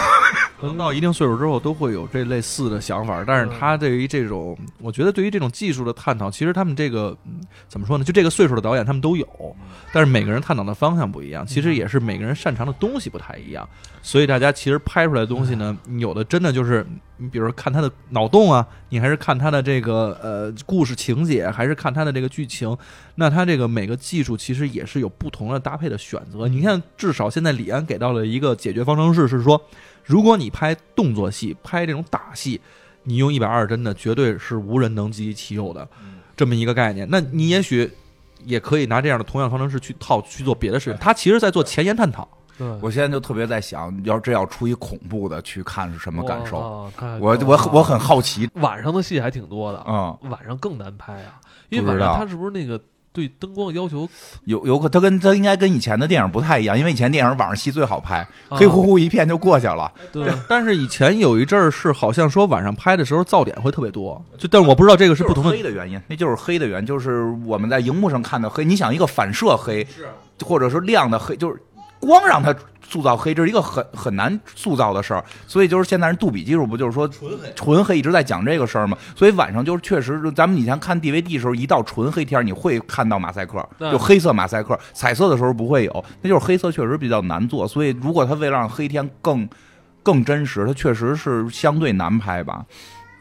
[0.60, 7.40] 可能到一定岁数之后都会有这类似的想法，但是他对于这种，我觉得对于这种技术的探讨，其实他们这个嗯
[7.70, 8.04] 怎么说呢？
[8.04, 9.26] 就这个岁数的导演他们都有，
[9.94, 13.66] 但是每个人探讨的方向不一样，其实也是每个人擅长的东西不太一样，
[14.02, 22.78] 所以大家其实拍出来的东西呢，有的真的就是，你比如说看他的脑洞啊，你还是看他的这个呃故事情节，还是看他的这个剧情，
[23.16, 26.48] 那他这个每个技术其实也是有不同的搭配的选择。
[26.48, 29.62] 你看，至少现在李安给到了一个解决方程式，是说。
[30.06, 32.60] 如果你拍动作戏，拍这种打戏，
[33.04, 35.88] 你用一百二十帧的绝对是无人能及其有的
[36.36, 37.08] 这么一个概念。
[37.12, 37.88] 那你也许
[38.44, 40.98] 也可以拿这样的同样方程式去套去做别的事情。
[41.00, 42.28] 他其实在做前沿探讨。
[42.60, 46.92] 对，我现在就特别在想，要是这要出一恐怖的，去看是什么感受？
[47.22, 48.50] 我我我很好奇。
[48.56, 52.78] 晚上的戏还挺多的，嗯，晚上更难拍啊，因为晚上他是不是那个
[53.14, 54.08] 对灯光要求
[54.44, 58.18] 有有可他跟他应该跟以前的电影不太一样，因为以前电影晚上戏最好拍，
[58.50, 59.92] 啊黑乎乎一片就过去了。
[60.12, 68.66] 对但是以前有一阵儿是好像说晚上拍的时候噪点会特别多，就但是我不知道这个是不同就是的黑的原因，那就是黑的原因，就是我们在荧幕上看的黑。
[68.66, 69.86] 你想一个反射黑，
[70.46, 71.60] 或者说亮的黑，就是
[72.00, 75.24] 光让它塑造黑，这是一个很很难塑造的事儿。
[75.46, 78.98] 所以就是现在人杜比技术不就是说纯黑，纯黑一直在讲这个事儿吗？
[79.16, 87.68] 所以晚上就是确实，咱们以前看 DVD 的时候，一到纯黑天儿，你会看到马赛克，就黑色马赛克，彩色的时候不会有，那就是黑色确实比较难做。
[87.68, 89.48] 所以如果他为了让黑天更
[90.02, 92.66] 更真实，它确实是相对难拍吧。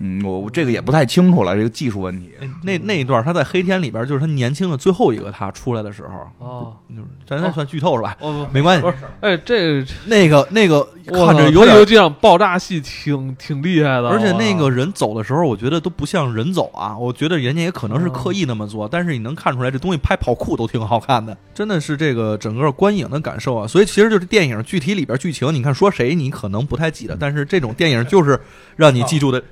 [0.01, 2.31] 嗯，我我这个也不太清楚了，这个技术问题。
[2.63, 8.17] 那那一段他在黑天里边，就是他年轻的最后一个他出来的时候，啊，就是咱咱算剧透是吧？
[8.21, 23.67] 哦，没关系不，是，哎，这那个那个我看着有点这样爆炸戏挺挺厉害的，而且那个人走的时候，我觉得都不像人走啊，我觉得人家也可能是刻意那么哦做，但是你能看出来这东西拍跑酷都挺好看的，真的是这个整个观影的感受啊。
[23.67, 28.39] 所以其实就是电影具体里边剧情，你看说谁你可能不太记得，但是这种电影就是
[28.77, 29.43] 让你记住的，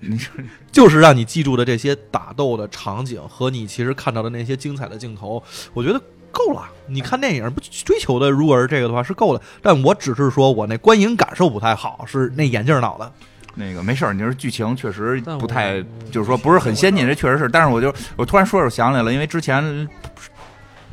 [0.00, 0.32] 你 说
[0.70, 6.00] 就是让你记住的这些打斗的场景和你其实看到的那些精彩的镜头，我觉得。
[6.34, 9.42] 够了，你看电影不追求的，如果是这个的话是够的。
[9.60, 13.12] 但我只是说我那观影感受不太好，是那眼镜脑的。
[13.54, 17.50] 那个没事儿，你说剧情确实不太，就是说不是很先进，这确实是。
[17.50, 19.86] 但是我就我突然说着想起来了，因为之前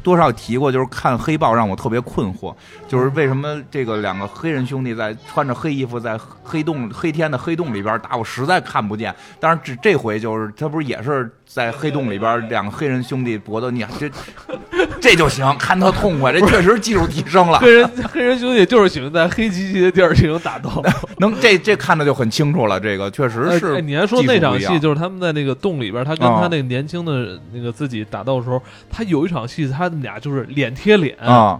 [0.01, 2.55] 多少提过，就是看黑豹让我特别困惑，
[2.87, 9.13] 就是为什么这个两个黑人兄弟在穿着黑衣服在黑洞黑天的黑洞里边打，我实在看不见。
[9.39, 14.07] 但是这这回就是他不是也是在黑洞里边两个黑人兄弟搏斗，你这
[15.01, 17.57] 这就行，看他痛快，这确实技术提升了。
[17.57, 20.69] 黑 人黑人兄弟就是喜欢在黑漆漆的地儿进行打斗。
[21.17, 23.77] 能这这看着就很清楚了，这个确实是。
[23.77, 31.59] 哎，你还说那场戏就是他们在那个洞里边，他跟啊他那个年轻的那个自己打斗的时候，他有一场戏，他们俩就是脸贴脸，啊，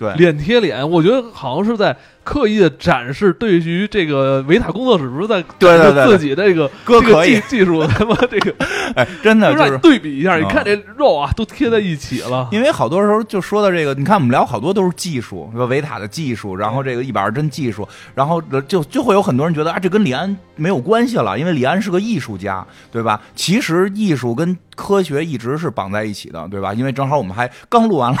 [0.00, 8.54] 对，脸贴脸，我觉得好像是在刻意的展示对于这个维塔工作室不是在对对对自己的这个这个哥可以技技术，他妈这个
[8.96, 9.76] 哎，真的就是。
[9.78, 12.48] 对比一下，你啊看这肉啊都贴在一起了。
[12.50, 23.20] 因为好多时候就说到这个，你看我们聊好多都是技术，说维塔的技术，然后这个一百二帧技术，然后就就会有很多人觉得啊，这跟李安没有关系了，因为李安是个艺术家，对吧？
[23.34, 26.72] 其实艺术跟科学一直是绑在一起的，对吧？
[26.72, 28.18] 因为正好我们还刚录完了。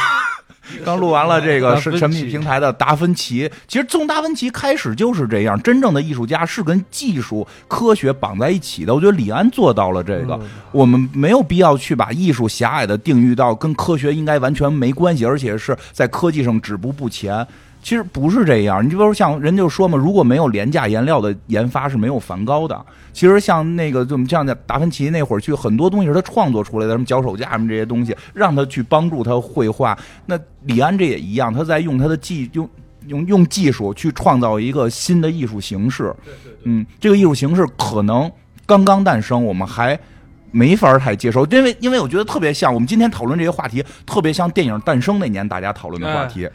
[0.84, 8.94] 刚录完了这个是神秘平台的达芬奇，其实从达芬奇开始就是这样，真正的艺术家是跟技术、科学绑在一起的。
[8.94, 17.46] 我觉得李安做到了这个，嗯我们没有必要去把艺术狭隘的定义到跟科学应该完全没关系，而且是在科技上止步不前。
[17.82, 22.78] 其实不是这样，你就比如说像人就说嘛，如果没有廉价颜料的研发是没有梵高的。
[23.12, 29.98] 其实像那个就我们像达芬奇那会儿去，很多东西是他创作出来的，什么脚手架什么这些东西，让他去帮助他绘画。
[30.26, 32.68] 那李安这也一样，他在用他的技用
[33.06, 36.14] 用用技术去创造一个新的艺术形式。
[36.64, 38.30] 嗯，这个艺术形式可能
[38.66, 39.98] 刚刚诞生，我们还
[40.52, 46.48] 没法太接受，因为因为我觉得特别像我们今天讨论这些话题，特别像电影诞生那年大家讨论的话题。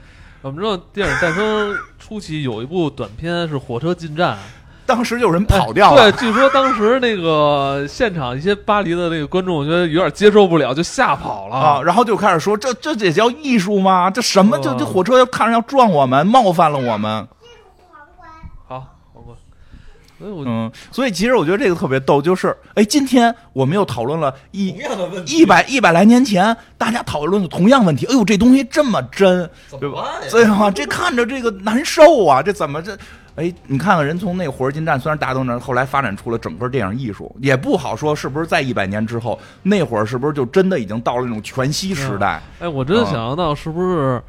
[0.46, 4.34] 我们知道电影诞生初期有一部短片是《火车进站
[4.86, 11.82] 》，当时就有人跑掉了，哎对，据说当时那个现场一些巴黎的那个观众，我觉得有点接受不了，就吓跑了啊，。
[11.82, 14.08] 然后就开始说这这也叫艺术吗？
[14.12, 14.56] 这什么？
[14.56, 17.28] 啊就这火车要看着要撞我们，冒犯了我们。
[20.18, 28.06] 所以我嗯，所以其实我觉得这个特别逗，就是哎，今天我们又讨论了一同样的问题一百一百来年前大家讨论的同样问题。
[28.06, 29.50] 哎呦，这东西这么真，
[29.80, 30.06] 对吧？
[30.32, 30.72] 对吧？
[30.72, 32.98] 这看着这个难受啊，这怎么这？
[33.36, 42.42] 哎，你看看人从那个火车进站，虽然大家都那，后来发展出了整个电影艺术，也不好说是不是在一百年之后，那会儿是不是就真的已经到了那种全息时代？
[42.60, 44.24] 哎，我真的啊想象到是不是，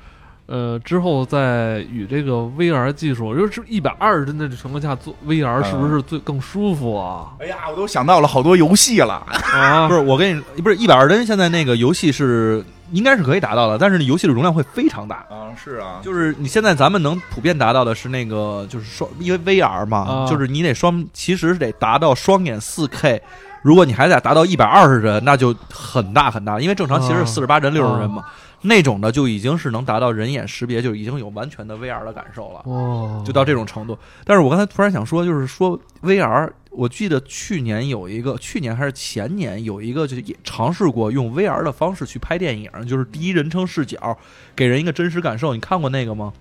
[0.47, 7.33] 呃，之后在与这个 VR 技术，就是一百二十帧的情况下做 VR，是不是最更舒服啊？
[7.41, 9.15] 哎呀，我都想到了好多游戏了。
[9.53, 15.17] 啊 不，是我跟你不是一百二十帧，现在那个游戏是应该是可以达到的，但是游戏的容量会非常大。
[15.29, 23.21] 啊，是啊，就是你现在咱们能普遍达到的是那个，就是双，因为 VR 嘛，啊就是你得双，其实得达到双眼四 K。
[23.63, 28.23] 如果你还得达到一百二十帧，那就很大很大，因为正常其实四十八帧、六十帧嘛，
[28.63, 32.63] 那种的就已经是能达到人眼识别，就已经有完全的 VR 的感受了。
[32.65, 33.99] 哦，就到这种程度。
[34.25, 44.19] 但是我刚才突然想说，就是说 VR，我记得去年有一个，去年还是前年有一个，就也尝试过用 VR 的方式去拍电影，就是第一人称视角，
[44.55, 45.55] 给人一个真实感受。
[45.55, 46.33] 你看过那个吗？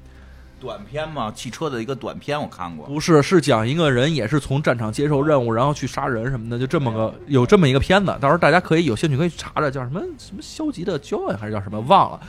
[0.59, 2.85] 短片吗，汽车的一个短片我看过。
[2.87, 8.15] 不是，是讲一个人也是从战场接受任务，然后去杀人什么的，就这么个有这么一个片子。
[8.19, 12.19] 到时候大家可以有兴趣可以去查查，叫什么什么消极的 joy 还是叫什么忘了。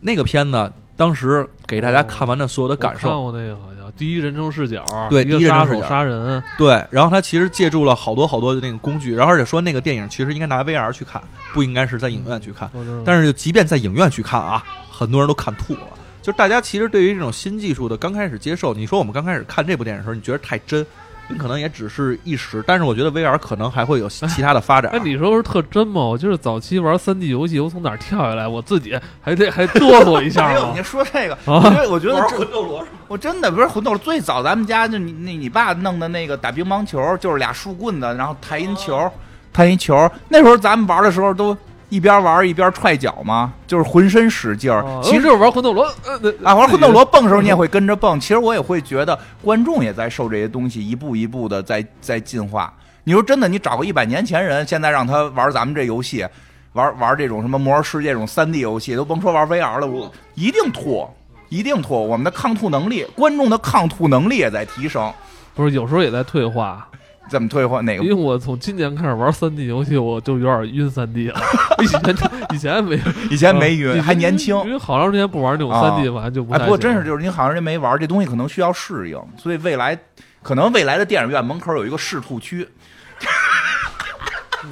[0.00, 11.20] 那个片子当时给大家看完的所有的感受，过那个好像第一人称视角，对一个杀手第一人称视角杀人，对，然后他其实借助了好多好多的那个工具，然后而且说那个电影其实应该拿 VR 去看，
[11.52, 12.70] 不应该是在影院去看。
[13.04, 15.80] 但是即便在影院去看啊，很多人都看吐了。
[16.26, 20.84] 就大家其实对于这种新技术的刚开始接受，你说我们刚开始看这部电影的时候，你觉得太真，
[21.28, 22.64] 你可能也只是一时。
[22.66, 24.90] 但是我觉得 VR 可能还会有其他的发展。
[24.92, 26.00] 哎，你说是特真吗？
[26.00, 30.82] 我就是早期玩三 D 游戏，我从哪儿跳下来，我自己还得还哆嗦一下 哎呦，吗你？
[30.82, 39.08] 说这个，啊我觉得我觉得玩这魂斗罗我真的不是魂斗罗，最早咱们家就你你你爸弄的那个打乒乓球，就是俩树棍子，然后弹一球，
[39.52, 40.10] 弹一球。
[40.28, 41.56] 那时候咱们玩的时候都
[41.88, 44.82] 一边玩一边踹脚吗，就是浑身使劲儿。
[44.82, 48.18] 哦其实就是玩魂斗罗，呃，那啊，玩魂斗罗蹦的时候你也会跟着蹦。
[48.18, 52.72] 其实我也会觉得观众也在受这些东西一步一步的在在进化。
[53.04, 56.26] 你说真的，你找个一百年前人，现在让他玩咱们这游戏，
[56.72, 61.08] 玩玩这种什么魔兽世界这种三 D 游戏，都甭说玩 VR 了，我一定吐，
[61.48, 61.94] 一定吐。
[61.94, 65.12] 我们的抗吐能力，观众的抗吐能力也在提升。
[65.54, 66.86] 不是有时候也在退化，
[67.28, 67.84] 怎么退换？
[67.84, 68.02] 哪个？
[68.04, 71.40] 因为我从今年开始玩三 D 游戏，我就有点晕三 D 了。
[71.82, 72.16] 以前
[72.52, 74.72] 以前没，以前没嗯晕，还年轻因。
[74.72, 79.98] 为好长时间不玩这种啊三 D 玩就不不过真是就是你好长时间没玩这东西，可能需要适应，所以未来
[80.42, 82.66] 可能未来的电影院门口有一个试吐区。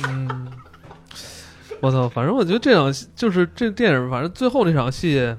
[0.07, 0.49] 嗯
[1.81, 5.35] 我操，反正我觉得这场戏就是这电影，反正最后那场戏。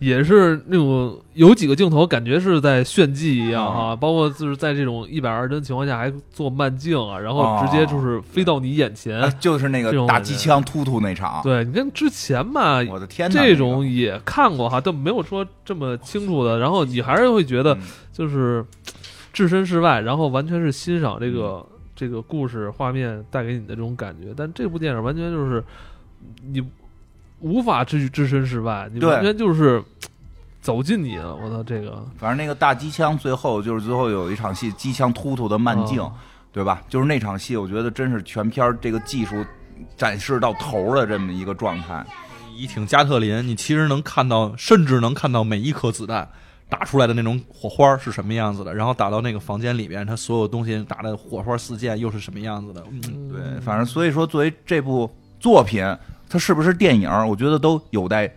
[0.00, 11.40] 也是那种有几个镜头感觉是在炫技一样啊，包括就是在这种一百二十帧情况下还做慢镜啊，然后直接就是飞到你眼前，就是那个打机枪突突那场。
[11.42, 16.58] 对，你看之前嘛，我的天哪，这种也看过哈，但没有说这么清楚的。
[16.58, 17.78] 然后你还是会觉得
[18.12, 18.64] 就是
[19.32, 21.64] 置身事外，然后完全是欣赏这个
[21.94, 24.34] 这个故事画面带给你的这种感觉。
[24.36, 25.64] 但这部电影完全就是
[26.42, 26.62] 你。
[27.44, 29.82] 无法置置身事外，你完全就是
[30.62, 31.36] 走进你了。
[31.36, 36.02] 我操，这个反正那个大机枪最后就是最后有一场戏，机枪突突的慢镜，
[36.50, 36.82] 对吧？
[36.88, 39.44] 就是那场戏，我觉得真是全片这个技术
[39.94, 42.02] 展示到头的这么一个状态。
[42.56, 46.26] 一挺加特林，你其实能看到，甚至能看到每一颗子弹
[46.70, 52.82] 打出来的那种火花是什么样子的，然后打到那个房间里面，它所有东西打的火花四溅又是什么样子的。
[52.90, 55.84] 嗯，对，反正所以说，作为这部作品。
[56.34, 57.08] 它是不是电影？
[57.28, 58.28] 我觉得都有待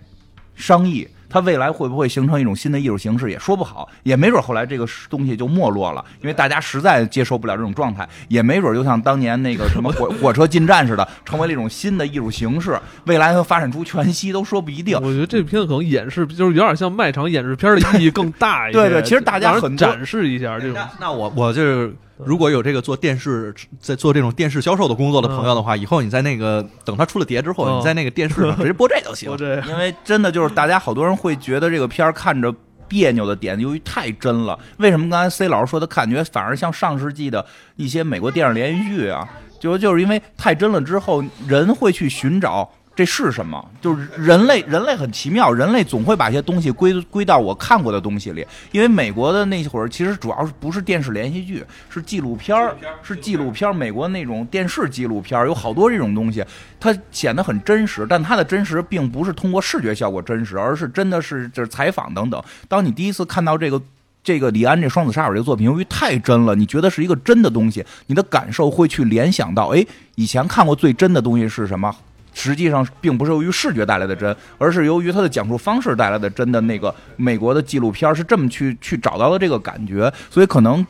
[0.54, 1.08] 商议。
[1.28, 3.90] 它未来会不会形成一种新的艺术形式，也说不好。
[4.04, 8.08] 也没准后来这个东西就没落了，因为大家实在接受不了这种状态。
[8.28, 12.80] 也没准就像当年那个什么 火火车进站似的，成为了一种新的艺术形式。
[13.06, 14.96] 未来会发展出全息都说不一定。
[15.02, 18.78] 我觉得这片子可能演示就是有点像卖场演示片的意义更大一些。
[18.80, 20.78] 对对，其实大家很展示一下这种。
[21.00, 21.94] 那我我就是。
[22.24, 29.32] 如果有这个做电视在做这种电视销售的工作的朋友的话，以后你在那个等他出了碟之后，你在那个电视上 直接播这就行。
[29.68, 32.54] 因为真的就是大家好多人会觉得这个片儿看着
[32.88, 34.58] 别扭的点，由于太真了。
[34.78, 37.46] 为什么刚才 C 老师说的感觉反而像上世纪的
[37.76, 39.28] 一些美国电影连续剧啊？
[39.60, 42.70] 就就是因为太真了之后，人会去寻找。
[42.98, 43.64] 这是什么？
[43.80, 48.44] 就是人类，人类很奇妙，人类总会把一些东西归归到我看过的东西里。
[48.72, 53.72] 因为美国的那会儿其实主要是不是电视连续剧，是纪录片儿，是纪录片儿。
[53.72, 56.44] 美国那种电视纪录片儿有好多这种东西，
[56.80, 62.44] 它显得很真实，但它的真实并不是通过视觉效果真实，而是真的是就是采访等等。
[62.68, 63.80] 当你第一次看到这个
[64.24, 69.86] 这个李安这双子杀手这个作品，由于太真了，你觉得是一个真的东西，你的感受会去联想到，哎，
[70.16, 71.96] 以前看过最真的东西是什么？
[72.38, 80.86] 实际上并不是由于视觉带来的真，而是由于它的讲述方式带来的真的那个美国的纪录片是这么去去找到的这个感觉，所以可能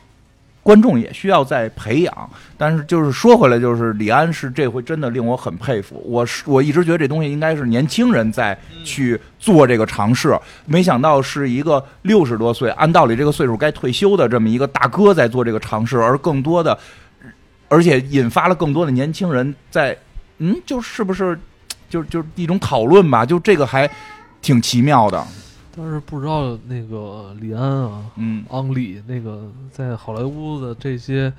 [0.62, 2.30] 观众也需要再培养。
[2.58, 6.02] 但是就是说回来，就是李安是这回真的令我很佩服。
[6.04, 16.78] 我是我一直觉得这东西应该是年轻人在去做这个尝试，没想到是一个六十多岁，按道理这个岁数该退休的这么一个大哥在做这个尝试，而更多的，
[17.68, 19.96] 而且引发了更多的年轻人在。
[20.38, 21.38] 嗯，就是不是，
[21.90, 23.90] 就就一种讨论吧，就这个还
[24.40, 25.26] 挺奇妙的。
[25.76, 31.32] 但是不知道那个李安啊，嗯，昂里那个在好莱坞的这些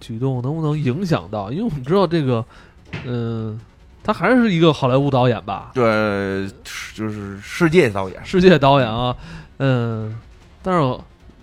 [0.00, 1.50] 举动能不能影响到？
[1.52, 2.44] 因为我们知道这个，
[3.04, 3.60] 嗯，
[4.02, 5.70] 他还是一个好莱坞导演吧？
[5.74, 6.48] 对，
[6.94, 9.16] 就是世界导演，世界导演啊，
[9.58, 10.16] 嗯。
[10.62, 10.98] 但是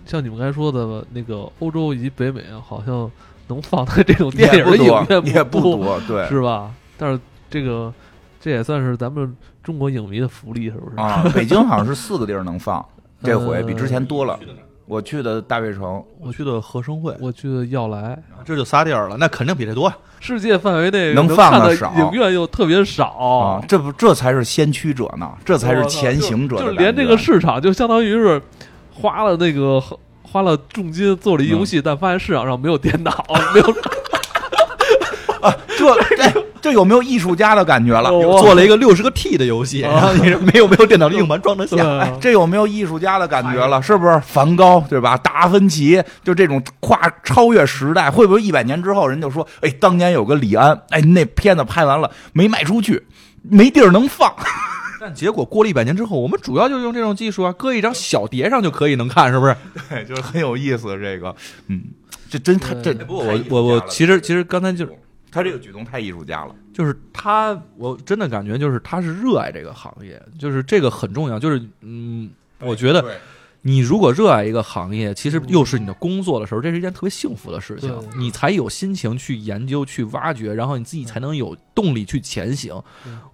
[0.06, 3.10] 像你们刚才说的那个欧洲以及北美，好像。
[3.50, 6.70] 能放的这种电影的影院也不多，对，是吧？
[6.96, 7.20] 但是
[7.50, 7.92] 这个
[8.40, 10.96] 这也算是咱们中国影迷的福利，是不是？
[10.96, 12.84] 啊，北京好像是四个地儿能放，
[13.22, 14.38] 这回比之前多了。
[14.86, 19.92] 我去的大悦城，我去的合生汇，我去的耀莱，这就仨地儿了，那肯定比这多。
[20.18, 23.64] 世界范围内能放的少，影院又特别少啊！
[23.68, 26.58] 这不，这才是先驱者呢，这才是前行者。
[26.58, 28.40] 就连这个市场，就相当于是
[28.92, 29.82] 花了那个。
[30.30, 33.66] 花了重金做了一游戏，但发现市场上没有电脑， 没有
[35.40, 38.10] 啊，这这这有没有艺术家的感觉了？
[38.10, 41.76] 做了一个六十个 T 的游戏，然后你没有没有电脑硬盘装得下，
[42.20, 43.80] 这有没有艺术家的感觉了？
[43.82, 45.16] 是不是梵高对吧？
[45.16, 53.02] 达芬奇就这种跨超越时代，会不会一百年之后人就说，哎，当年有个李安，哎，那片子拍完了没卖出去，
[53.42, 54.32] 没地儿能放。
[55.00, 59.56] 但结果过了一百年之后，我们主要就用这种技术啊，搁一张小碟上就可以能看，是不是？
[59.88, 60.88] 对，就是很有意思。
[60.98, 61.34] 这个，
[61.68, 61.82] 嗯，
[62.28, 64.92] 这真他这不我我我其实其实刚才就是
[65.32, 72.30] 他这个举动太艺术家了，就是他我真的感觉就是他是热爱这个行业，就是这个很重要，就是嗯，
[72.60, 73.02] 我觉得。
[73.62, 77.94] 你如果热爱一个行业，其实又是你的工作的时候，这是一件特别幸福的事情。
[78.16, 82.74] 你才有心情去研究、去挖掘，然后你自己才能有动力去前行。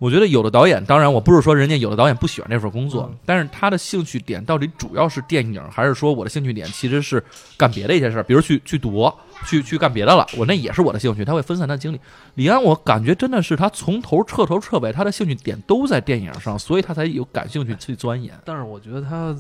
[0.01, 7.23] 我觉得有的导演，当然我不是说人家有的导演不喜欢这份工作，但是他的兴趣点到底主要是电影，还是说我的兴趣点其实是
[7.57, 9.09] 干别的一些事儿，比如去去赌、
[9.47, 10.27] 去去干别的了。
[10.37, 12.01] 我那也是我的兴趣，他会分散他的精力。
[12.35, 18.35] 李安，我感觉真的是他从头彻头彻尾，他的兴趣点都在电影上，所以他才有感兴趣去钻研。
[18.45, 19.37] 但是我觉得他。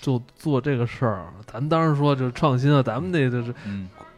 [0.00, 3.54] 就做这个事儿，咱当然说就是创新啊，咱们那就是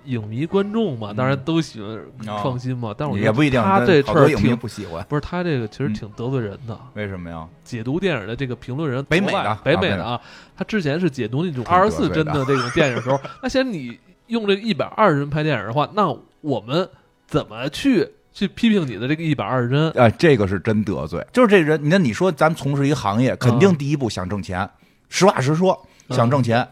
[0.05, 1.91] 影迷观众嘛，当然都喜欢
[2.27, 2.95] 哦创新嘛。
[2.97, 6.79] 但是我觉得也不一定，他这事儿挺不喜欢，不是他这个其实嗯挺得罪人的。
[6.95, 7.47] 为什么呀？
[7.65, 10.21] 解读电影的这个评论人，北美的北美的啊，
[10.57, 16.89] 他之前是解读那种挺二十四帧的这种电影的时候， 那现在你用这个一百二十帧拍电影的话，那我们
[17.27, 19.91] 怎么去去批评你的这个一百二十帧？
[19.93, 24.69] 啊，这个是真得罪，就是这人，那你说咱从事一个行业，肯定嗯第一步想挣钱，
[25.13, 26.67] 实话实说，嗯想挣钱。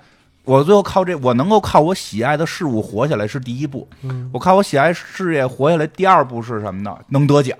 [0.44, 3.86] 我最后靠这，我能够靠我喜爱的事物活下来是第一步。
[4.02, 6.96] 嗯我靠我喜爱事业活下来，第二步是什么呢？
[7.08, 7.54] 能得奖，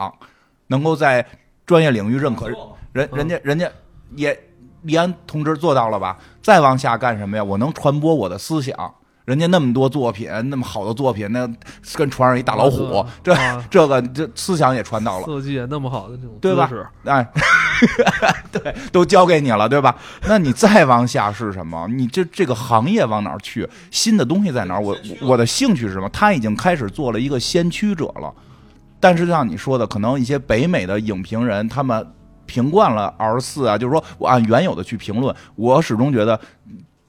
[0.69, 1.25] 能够在
[1.67, 2.49] 专业领域认可。
[2.93, 3.71] 人嗯人家人家
[4.17, 4.37] 也
[4.83, 6.19] 李安同志做到了吧？
[6.43, 7.45] 再往下干什么呀？
[7.45, 8.75] 我能传播我的思想。
[9.31, 11.49] 人家那么多作品，那么好的作品，那
[11.95, 15.25] 跟船上一大老虎， 这啊这个这思想也传到了。
[15.25, 16.69] 设计也那么好的这种对吧
[17.05, 17.25] 哎，
[18.51, 19.97] 对，都交给你了，对吧？
[20.27, 21.87] 那你再往下是什么？
[21.87, 23.69] 你这这个行业往哪儿去？
[23.93, 24.81] 新的东西在哪儿？
[24.83, 26.09] 我我的兴趣是什么？
[26.09, 28.35] 他已经开始做了一个先驱者了。
[28.99, 32.05] 但是就像你说的，可能一些北美的影评人他们
[32.47, 36.39] 评惯了二十四啊，就是说我按原有的去评论，我始终觉得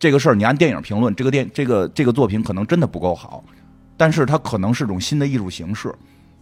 [0.01, 3.43] 这个事儿你按电影评论，这个电这个这个作品可能真的不够好，
[3.95, 5.93] 但是它可能是种新的艺术形式。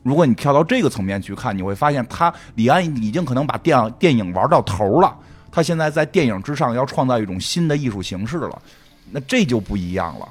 [0.01, 5.14] 如果你跳到这个层面去看，你会发现他李安已经可能把电电影玩到头了，
[5.51, 8.62] 他现在在电影之上要创造一种新的艺术形式了，
[9.12, 10.30] 那这就不一样了。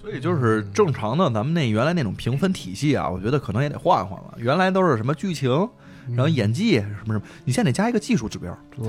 [0.00, 4.34] 所以就是正常的咱们那原来那种评分体系啊，我觉得可能也得换换了。
[4.36, 5.68] 原来都是什么剧情，
[6.14, 8.56] 然后演技什么什么，你现在得加一个技术指标。
[8.76, 8.86] 对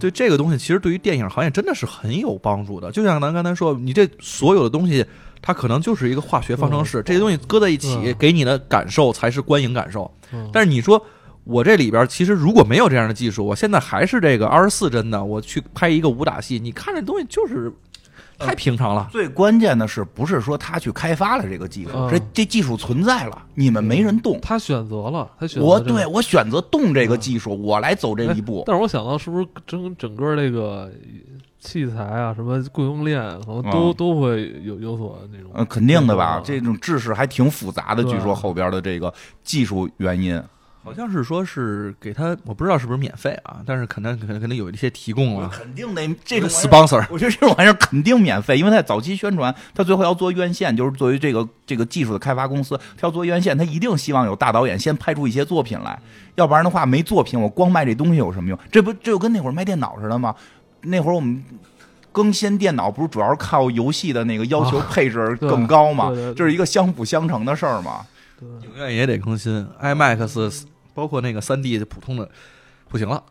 [0.00, 2.90] 对这个东西，其实对于电影行业真的是很有帮助的。
[2.92, 5.04] 就像咱刚才说，你这所有的东西，
[5.40, 10.10] 它可能就是一个化学方程式，这些东西搁在一起嗯，给你的感受才是观影感受。
[10.32, 11.04] 嗯但是你说
[11.44, 17.72] 我这里边其实如果没有这样的技术，我现在还是这个二十四帧的，我去拍一个武打戏，你看这东西就是
[18.46, 19.08] 太平常了。
[19.10, 24.40] 最关键的是，不是说他去开发了这个技术，嗯这这技术存在了，你们没人动。
[24.40, 28.64] 他选择了，他选择我对我选择动这个技术，我来走这一步。
[28.66, 30.90] 但是我想到，是不是整整个这个
[31.60, 35.50] 器材啊，什么供应链，可能都、嗯都会有有所那种。
[35.54, 36.38] 嗯，肯定的吧？
[36.38, 39.12] 嗯这种知识还挺复杂的，据说后边的这个
[39.44, 40.42] 技术原因。
[40.84, 47.06] 好像是说是给他，我不知道是不是免费啊，但是可能可能肯定有一些提供了肯定得这种玩意儿 sponsor。
[47.08, 55.98] 我觉得这种玩意儿肯定免费，因为在早期宣传，他最后要做院线，就是作为这个这个技术的开发公司，他要做院线，他一定希望有大导演先拍出一些作品来，
[56.34, 58.58] 要不然的话没作品，我光卖这东西有什么用？
[58.70, 60.34] 这不这就跟那会儿卖电脑似的吗？
[60.82, 61.42] 那会儿我们。
[62.14, 66.08] 更新电脑不是主要是靠游戏的那个要求啊配置更高吗？
[66.08, 68.04] 对对对这是一个相辅相成的事儿嘛。
[68.42, 72.28] 影院也得更新，IMAX 包括那个三 D 的普通的
[72.88, 73.22] 不行了。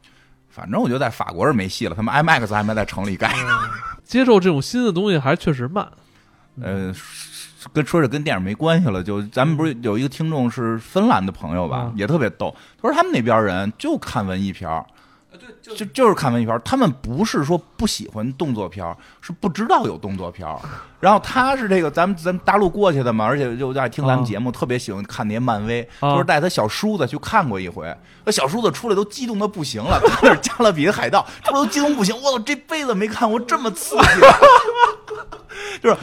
[0.50, 3.34] 反正我觉得在法国是没戏了，他们 IMAX 还没在城里盖。
[4.04, 5.88] 接受这种新的东西还确实慢。
[6.62, 6.94] 呃，
[7.72, 12.54] 跟说是跟电影没关系了，就咱们不是有一个听众是芬兰的朋友吧，嗯也特别逗。
[12.82, 14.86] 他说他们那边人就看文艺片儿，
[15.76, 20.60] 就就是看文艺片儿，他们不是说不喜欢动作片儿，是不知道有动作片儿。
[21.00, 34.34] 然后他是这个咱们咱们大陆过去的嘛，而且就爱听咱们节目，特别喜欢看那些漫威，啊就是带他小叔子去看过一回，那小叔子出来都激动的不行了，看那是加勒比海盗，出来都激动不行，我操，这辈子没看过这么刺激的。
[35.82, 35.98] 就是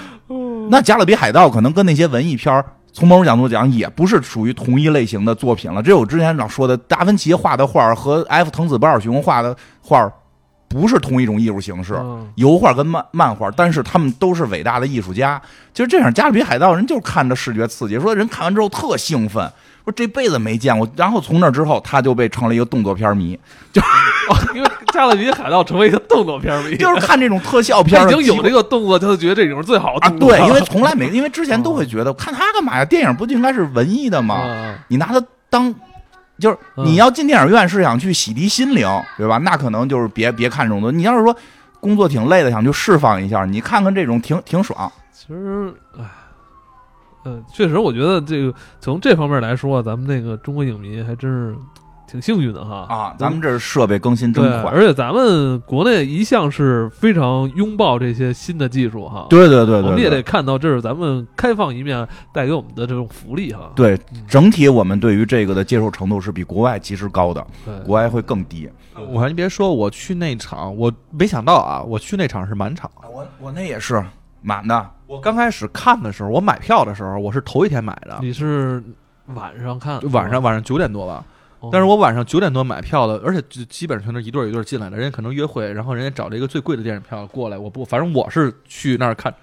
[0.69, 5.83] 那《加勒比海盗》可能跟那些文艺片儿，从某种角度讲，也不是属于同一类型的作品了。
[5.83, 8.51] 这我之前老说的，达芬奇画的画儿和 F.
[8.51, 10.11] 藤子不二雄画的画
[10.69, 11.95] 不是同一种艺术形式。
[11.95, 15.41] 嗯油画跟漫漫画，但是他们都是伟大的艺术家。
[15.73, 19.51] 其实这样，《加勒比海盗》人就是看着视觉刺激，说人看完之后特兴奋，
[19.85, 20.89] 说这辈子没见过。
[20.95, 23.35] 然后从那之后，他就被成了一个动作片迷，
[23.75, 32.85] 哦，因为《加勒比海盗》成为一个动作片迷，就是看这种特效片儿已经有这个动作，他就觉得这种是最好的啊，对，因为从来没，因为之前都会觉得看他干嘛呀？
[32.85, 34.37] 电影不就应该是文艺的吗？
[34.37, 35.75] 啊你拿它当，
[36.39, 38.87] 就是嗯你要进电影院是想去洗涤心灵，
[39.17, 39.39] 对吧？
[39.39, 40.97] 那可能就是别别看这种东西。
[40.97, 41.37] 你要是说
[41.81, 44.91] 工作挺累的，想去释放一下，你看看这种挺挺爽。
[45.13, 46.05] 其实，唉，
[47.25, 51.55] 嗯，确实，我觉得这个从这方面来说，咱们那个中国影迷还真是
[52.09, 54.71] 挺幸运的哈啊，咱们这设备更新真对，快。
[54.71, 59.27] 而且咱们国内一向是非常拥抱这些新的技术哈。
[59.29, 63.71] 对对对对我们也得，看到这是咱们开放一面带给我们的这种福利哈。
[63.77, 68.69] 对嗯整体我们对于这个的接受程度是比国外其实高的，对，国外会更低。
[69.11, 72.91] 我还别说，我去那场，我没想到啊，我去那场是满场。
[73.13, 74.03] 我我那也是
[74.43, 78.83] 满的，我刚开始看的时候，我买票的时候，我是头一天买的，你是
[79.35, 81.25] 晚上看，晚上晚上九点多吧。
[81.61, 89.35] 哦，但是我晚上九点多买票的，而且就基本上全都一对儿一对儿进来的，人家可能约会，然后人家找了一个最贵的电影票过来，我不，反正我是去那儿看，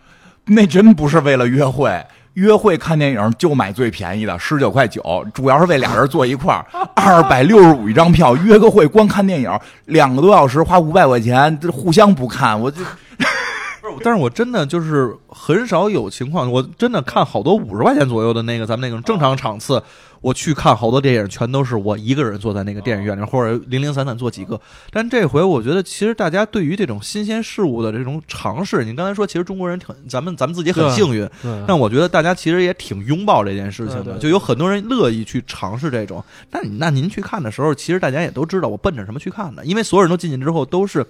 [0.45, 2.01] 那真不是为了约会，
[2.35, 9.51] 约会看电影就买最便宜的，十九块九，主要是为俩人坐一块儿， 二百六十五一张票，约个会光看电影
[9.85, 12.77] 两个多小时，花五百块钱，这互相不看，我就
[13.81, 19.81] 不是，但是我真的就是很少有情况，我真的看好多五十块钱左右的那个咱们那种正常场次，
[20.25, 24.59] 我去看好多电影，全都是我一个人坐在那个电影院里，或者零零散散坐几个。
[24.89, 36.23] 但这回我觉得，其实大家对于这种新鲜事物的这种尝试，你刚才说，其实中国人挺，咱们咱们自己很幸运，对，但我觉得大家其实也挺拥抱这件事情的，就有很多人乐意去尝试这种。
[36.49, 41.05] 那那您去看的时候，其实大家也都知道我奔着什么去看的，因为所有人都进去之后都是。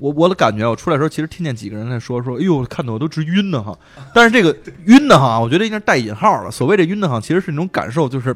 [0.00, 3.78] 我我的感觉，我出来的时候，其实听见几个人在说说，哎呦，看的我都直晕的哈。
[4.14, 6.50] 但是这个晕的哈，我觉得应该是带引号了。
[6.50, 8.34] 所谓这晕的哈，其实是那种感受，就是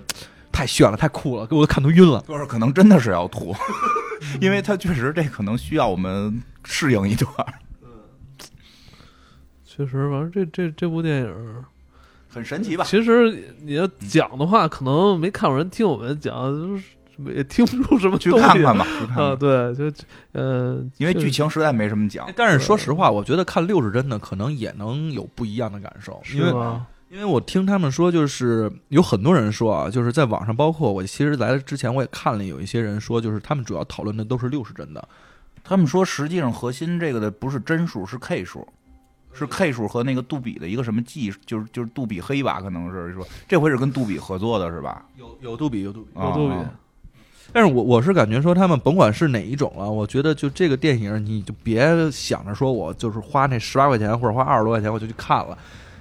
[0.53, 2.23] 太炫了，太酷了，给我都看都晕了。
[2.29, 3.55] 就是可能真的是要吐，
[4.41, 7.29] 因为它确实这可能需要我们适应一段。
[9.65, 11.65] 确实，反正这这这部电影，
[12.29, 12.85] 很神奇吧？
[12.85, 16.85] 其实你要讲的话，可能没看过人听我们讲，就是
[17.35, 19.29] 也听不出什么去看看吧， 去看啊。
[19.31, 19.39] 看。
[19.39, 19.97] 对，就
[20.33, 22.29] 呃，因为剧情实在没什么讲。
[22.37, 26.87] 但是说实话，我觉得看六十帧的可能也能有不一样的感受，因为是吗？
[27.11, 35.09] 因为我听他们说，就是有很多人说啊，就是在网上，包括我其实来之前我也看了，有一些人说，就是他们主要讨论的都是六十帧的。
[35.63, 38.67] 他们说，实际上核心这个的不是帧数，是 K 数，
[39.33, 45.07] 是 K 数和那个杜比的一个什么技术，就是就是杜比黑吧，可能是说这回是跟杜比合作的是吧？
[45.17, 46.11] 有有杜比，有杜比。
[46.17, 46.73] 有杜比啊
[47.53, 55.57] 但是我我是感觉说，他们甭管是哪一种了，我觉得就这个电影，你就别想着说我就是花那十八块钱或者花二十多块钱我就去看了，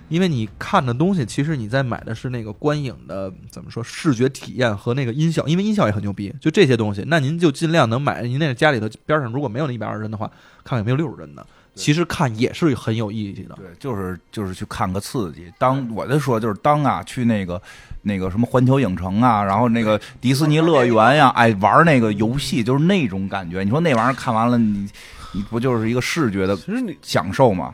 [0.09, 8.23] 因为你看的东西，其实你在买的是那个观影的怎么说视觉体验和那个音效，因为音效也很牛逼，就这些东西，那您就尽量能买。
[8.23, 10.27] 您那个家里头边上如果没有那一百二十帧的话，
[10.63, 11.45] 看看有没有六十帧的，
[11.75, 13.55] 其实看也是很有意义的。
[13.55, 15.51] 对，就是就是去看个刺激。
[15.57, 17.61] 当我就说，就是当啊，去那个
[18.03, 23.63] 那个什么环球影城啊，然后那个迪士尼乐园呀、哎，玩那个游戏，就是那种感觉。
[23.63, 24.87] 你说那玩意儿看完了，你
[25.33, 27.73] 你不就是一个视觉的其实你享受吗？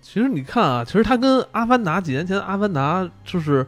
[0.00, 3.66] 其实你看啊，其实它跟《阿凡达》几年前《阿凡达》就是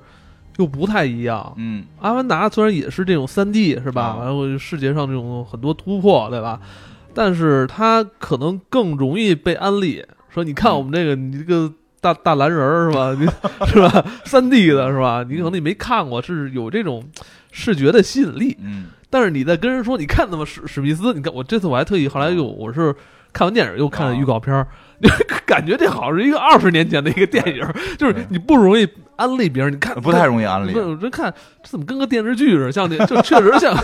[0.57, 1.53] 又不太一样。
[1.57, 6.59] 嗯，《阿凡达》虽然也是这种三 D 是吧，啊然后视觉上这种很多突破，对吧？
[7.15, 13.15] 但是他可能更容易被安利，说你看我们这个，你这个大大蓝人儿是吧？
[13.19, 13.27] 你
[13.67, 14.05] 是吧？
[14.25, 15.25] 三 D 的是吧？
[15.29, 17.05] 你可能你没看过，是有这种
[17.51, 18.57] 视觉的吸引力。
[18.61, 22.95] 嗯，但是你在跟人说，你看那么史史密斯，你看我这次我还特意后来又我是
[23.33, 24.67] 看完电影又看了预告片儿，
[25.47, 27.67] 感觉这好像是一个二十年前的一个电影，
[27.99, 31.33] 就是你不容易安利别人，你看不太容易安利我这看
[31.63, 33.77] 这怎么跟个电视剧似的，像那就确实像，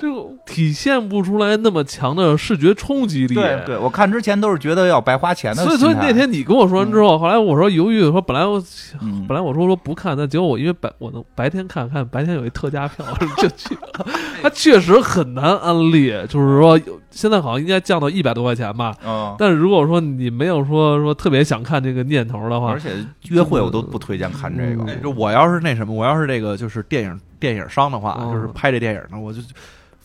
[0.00, 3.34] 就体现不出来那么强的视觉冲击力。
[3.34, 8.62] 对对，我看之前都是觉得要白花钱的所以，所以那天你跟我说完之后，后来我说犹豫，说本来我
[9.02, 13.04] 嗯本来我说说不看，但结果我因为白我能白天看看白天有一特价票
[13.38, 14.06] 就去了。
[14.40, 16.80] 它确实很难安利，就是说
[17.10, 18.94] 现在好像应该降到一百多块钱吧。
[19.04, 22.90] 嗯，但是如果说你没有说说特别想看这个念头的话而，且
[23.30, 24.94] 约会我都不推荐看这个。
[25.02, 29.40] 就我要是那什么，我要是这个就是电影电影商的话，嗯就是拍这电影呢，我就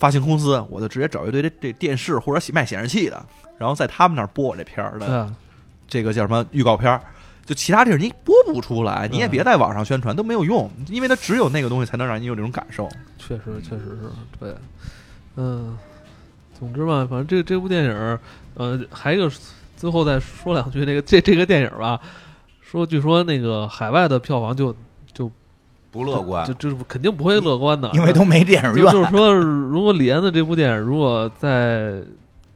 [0.03, 3.25] 发行公司，我就直接找一堆这这电视或者卖显示器的，
[3.57, 5.33] 然后在他们那儿播我这片儿的
[5.87, 6.99] 这个叫什么预告片儿。
[7.45, 12.89] 就其他地儿你播不出来，你也别在网上宣传，都没有用，因为它只有那个东西才能让你有这种感受。
[13.17, 14.53] 确实确实是对，
[15.37, 15.77] 嗯，
[16.59, 18.19] 总之吧，反正这这部电影儿，
[18.55, 19.35] 呃，还有个
[19.77, 21.97] 最后再说两句，那个这这个电影儿吧，
[22.59, 24.75] 说据说那个海外的票房就
[25.93, 28.83] 不乐观就，就是肯定不会乐观的，因为都没电影院。
[28.85, 32.01] 就 就是说，如果李安的这部电影如果在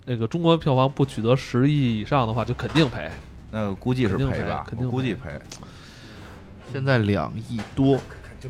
[0.06, 3.08] 那个中国票房不取得十亿以上的话，就肯定赔。
[3.52, 5.40] 那估计是赔吧，赔肯定估计赔赔，
[6.74, 8.00] 现在两亿多，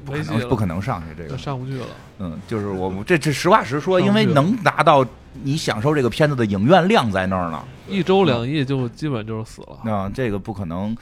[0.05, 1.37] 不可能不可能上去这个。
[1.37, 1.85] 上不去了。
[2.19, 5.05] 嗯，就是我们这这实话实说，因为能达到
[5.43, 7.61] 你享受这个片子的影院量在那儿呢。
[7.87, 9.79] 一周两亿就基本就是死了。
[9.83, 10.95] 那、这个不可能，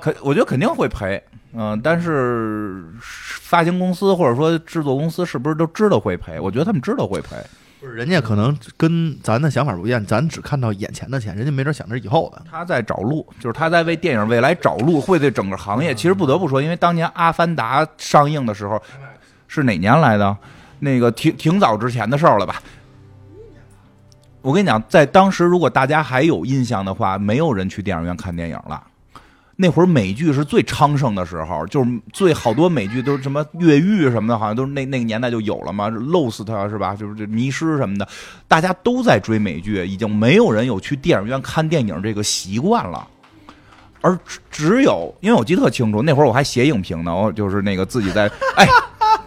[0.00, 1.22] 肯我觉得肯定会赔。
[1.58, 6.38] 嗯、但是发行公司或者说制作公司是不是都知道会赔？
[6.38, 7.36] 我觉得他们知道会赔。
[7.80, 12.42] 不是人家可能跟咱的想法不一样，咱只看到眼前的钱，人家没准想着以后的。
[12.50, 15.94] 他在找路，就是他在为电影未来找路，会对整个行业。
[15.94, 18.82] 其实不得不说，因为当年《阿凡达》上映的时候
[19.48, 20.36] 是哪年来的？
[20.80, 22.62] 那个挺挺早之前的事儿了吧？
[24.42, 28.82] 我跟你讲，在当时如果大家还有印象的话，没有人去电影院看电影了。
[29.58, 36.94] 那会儿美剧是最昌盛的时候，就是最好多美剧都是什么越狱什么的，好像都是那那个年代就有了嘛，Lost 是吧？
[36.94, 38.06] 就是这迷失什么的，
[38.46, 43.08] 大家都在追美剧，已经没有人有去电影院看电影这个习惯了。
[44.02, 48.68] 而只只有，因为我记得特清楚，那会儿我还写影评呢，我就是那个自己在，哎，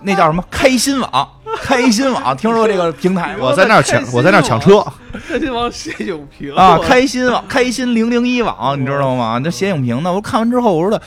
[0.04, 1.30] 那叫什么开心网，
[1.62, 3.40] 开心网，听说这个平台吗？
[3.42, 4.86] 我在那儿抢，我在那儿抢车，
[5.28, 9.40] 开心网写影评啊，开心网，开心零零一网，你知道吗？
[9.44, 11.02] 那写影评呢，我看完之后，我说的。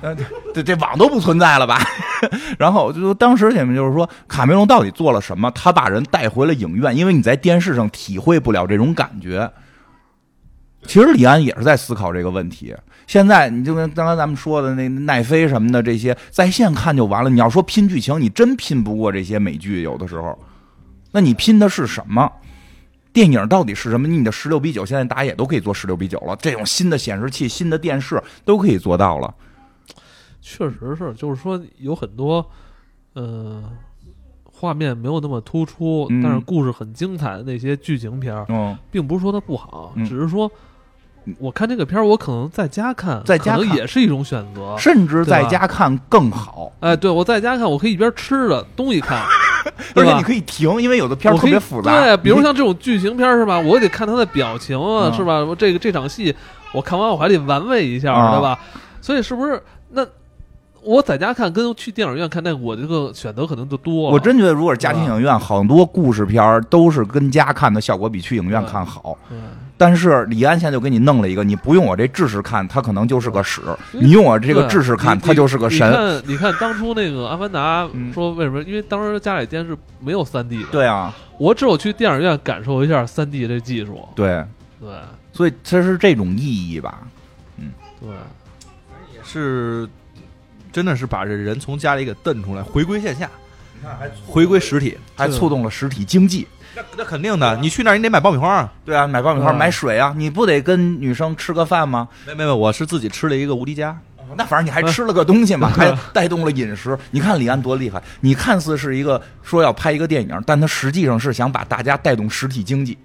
[0.00, 0.12] 呃，
[0.52, 1.80] 这这网都不存在了吧？
[2.58, 5.48] 然后就当时你们就是说，卡梅隆到底做了什么？
[5.52, 9.48] 他把人带回了影院，因为你在电视上体会不了这种感觉。
[10.86, 12.74] 其实李安也是在思考这个问题。
[13.06, 17.28] 现在你就跟刚才咱们说的那奈飞什么的这些在线看就完了。
[17.28, 20.38] 你要说拼剧情，你真拼不过这些美剧，有的时候，
[21.10, 22.30] 那你拼的是什么？
[23.12, 24.08] 电影到底是什么？
[24.08, 26.34] 你的十六比九，现在大家也都可以做十六比九了。
[26.40, 29.34] 这种新的显示器、新的电视都可以做到了。
[30.40, 32.44] 确实是，就是说有很多，
[33.12, 33.62] 呃，
[34.50, 40.50] 画面没有那么突出，但是故事很精彩的那些剧情片儿，并不是说它不好，只是说，
[41.38, 46.72] 我看这个片儿，我可能在家看，在家也是一种选择，甚至在家看更好。
[46.80, 49.22] 哎，对我在家看，我可以一边吃着东西看，
[49.94, 51.90] 而且你可以停，因为有的片儿特别复杂。
[51.92, 53.58] 对，比如像这种剧情片是吧？
[53.58, 55.46] 我得看他的表情啊，是吧？
[55.58, 56.34] 这个这场戏
[56.72, 58.58] 我看完我还得玩味一下，对吧？
[59.00, 60.06] 所以是不是那？
[60.82, 64.14] 我在家看跟去电影院看，那我这个选择可能就多了。
[64.14, 69.16] 我真觉得，如果是家庭影院，很多故事片都是跟家看的效果比去影院看好。
[69.76, 73.60] 但是李安现在就给你弄了一个，你不用我这制式看，他可能就是个屎；
[73.92, 75.88] 你用我这个制式看，他就是个神。
[75.88, 78.62] 你看，你看当初那个《阿凡达》，说为什么？
[78.62, 80.68] 因为当时家里电视没有三 D 的。
[80.70, 84.08] 对啊，我只有去电影院感受一下三 D 这技术。
[84.14, 84.44] 对
[84.80, 84.90] 对，
[85.32, 86.98] 所以这是这种意义吧？
[87.58, 87.70] 嗯，
[88.00, 88.10] 对，
[89.14, 89.88] 也是。
[90.72, 93.30] 真的是把这人从家里给蹬出来，回归线下，
[93.74, 96.48] 你看还回归实体，还促动了实体经济。
[96.74, 102.08] 那那肯定的，你去那儿你得买爆米花啊，对啊，买爆米花，买水啊，你不得跟女生吃个饭吗？
[102.26, 103.96] 没没没，我是自己吃了一个无敌家。
[104.34, 106.98] 那反正你还吃了个东西嘛， 还带动了饮食。
[107.10, 112.96] 你看李安多厉害，你看似是一个说要拍一个电影，但他实际上是想把大家带动实体经济。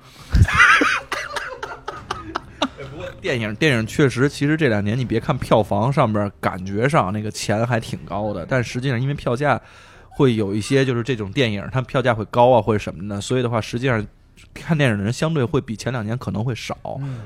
[3.27, 9.61] 电影电影确实，其实这两年你别看票房上边感觉上那个钱还挺高的，但实际上因为票价
[10.11, 14.05] 会有一些就是这种电影，它票价会高啊或者什么的，所以的话实际上。
[14.53, 16.77] 看电影的人相对会比前两年可能会少，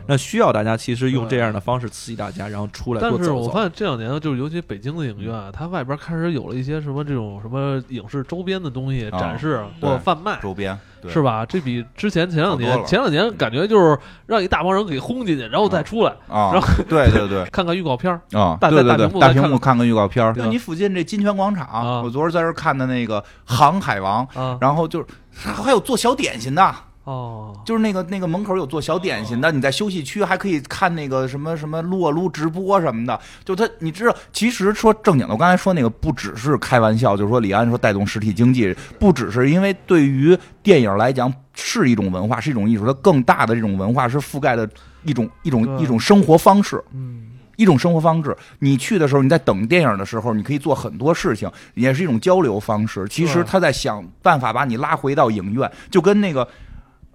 [0.08, 3.02] 那需要大家其实用这样的方式刺激大家，然后出来。
[3.02, 10.78] 但是我发现这两年就是尤其北京的影院，它外边开始有了一些什么这种什么影视周边的东西展示或贩卖周边，
[11.10, 11.46] 是吧？
[11.46, 19.88] 这比之前前两年前两年感觉就是让一大帮人给轰进去，然后再出来，然后对对对， 看看预告片啊，大对对对，大屏幕看看。
[19.88, 24.26] 预告片就你附近这金泉广场，我昨儿在这看的那个《航海王》，
[24.62, 26.76] 然后就是还有做小点心的。
[27.04, 33.20] 哦，就是那个那个门口有做小点心的，你在休息区还可以看那个什么什么撸啊撸直播什么的。
[33.44, 44.70] 就他，你知道，其实说正经的，我刚才说那个不只是开玩笑，就是说李安说带动实体经济，不只是因为对于电影来讲是一种文化，是一种艺术，它更大的这种文化是覆盖的
[45.04, 48.36] 一种一种一种生活方式，嗯，一种生活方式。
[48.60, 53.08] 你去的时候，你在等电影的时候，你可以做很多事情，也是一种交流方式。
[53.10, 56.48] 其实他在想办法把你拉回到影院，就跟那个。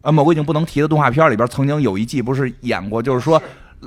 [0.02, 3.42] 呃，某个已经不能提的动画片里边，曾经有一季不是演过，就是说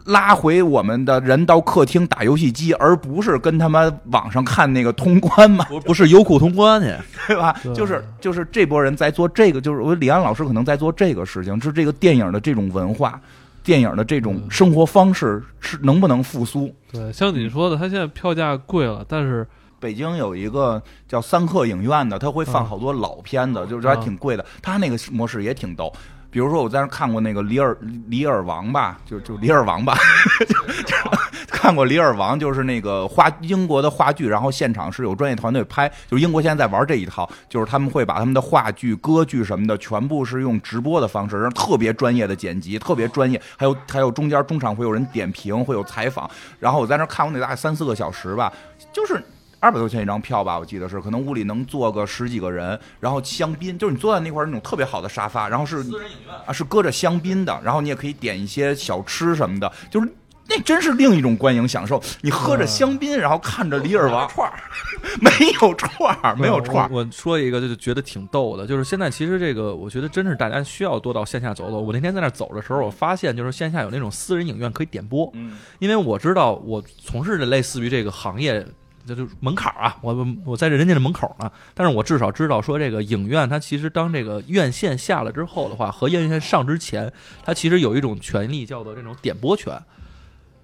[0.06, 5.66] 拉回我们的人到客厅打游戏机，而不是跟他们网上看那个通关嘛？
[5.66, 6.96] 不不是优酷通关去，
[7.28, 7.56] 对吧？
[7.74, 13.20] 就是就是这波人在做这个，就是我李安老师可能在做这个事情，是这个电影的这种文化，
[13.64, 16.74] 电影的这种生活方式是能不能复苏？
[16.92, 19.46] 对，像你说的，他现在票价贵了，但是。
[19.82, 24.46] 北京有一个叫三克影院的，他会放好多老片子，就是还挺贵的。
[24.62, 25.90] 他那个模式也挺逗。
[26.32, 27.76] 比如说我在那看过那个《李尔
[28.08, 29.98] 李尔王》吧，就就《李尔王》吧，
[31.50, 46.30] 看过《李尔王》，就是那个话英国的话剧，然后现场是有专业团队拍，就是英国现在在玩这一套，就是他们会把他们的话剧、歌剧什么的全部是用直播的方式，然后特别专业的剪辑，特别专业，还有还有中间中场会有人点评，会有采访。
[46.60, 48.54] 然后我在那看过那大概三四个小时吧，
[48.94, 49.24] 就是。
[49.60, 60.10] 二百多块钱一张票吧，我记得是，可能屋里能坐个十几个人，然后香槟，就是你坐在那块儿那种特别好的沙发，然后是私人影院啊，是搁着香槟的，然后你也可以点一些小吃什么的，就是
[60.48, 62.02] 那真是另一种观影享受。
[62.22, 64.58] 你喝着香槟，然后看着李尔王串儿，
[65.22, 65.30] 没
[65.62, 66.90] 有串儿，没有串儿。
[66.92, 71.80] 我说一个就觉得挺逗的，就是现在其实这个，我觉得真是大家需要多到线下走走。
[71.80, 78.66] 我那天在那走的时候，我发现就是线下有那种私人影院可以点播，嗯，因为我知道我从事的类似于这个行业。
[79.06, 87.12] 这就门槛啊，我我在这人家的门口呢，但是我至少知道说这个影院它其实当这个院线下了之后的话，和院线上之前，
[87.44, 89.82] 它其实有一种权利叫做这种点播权，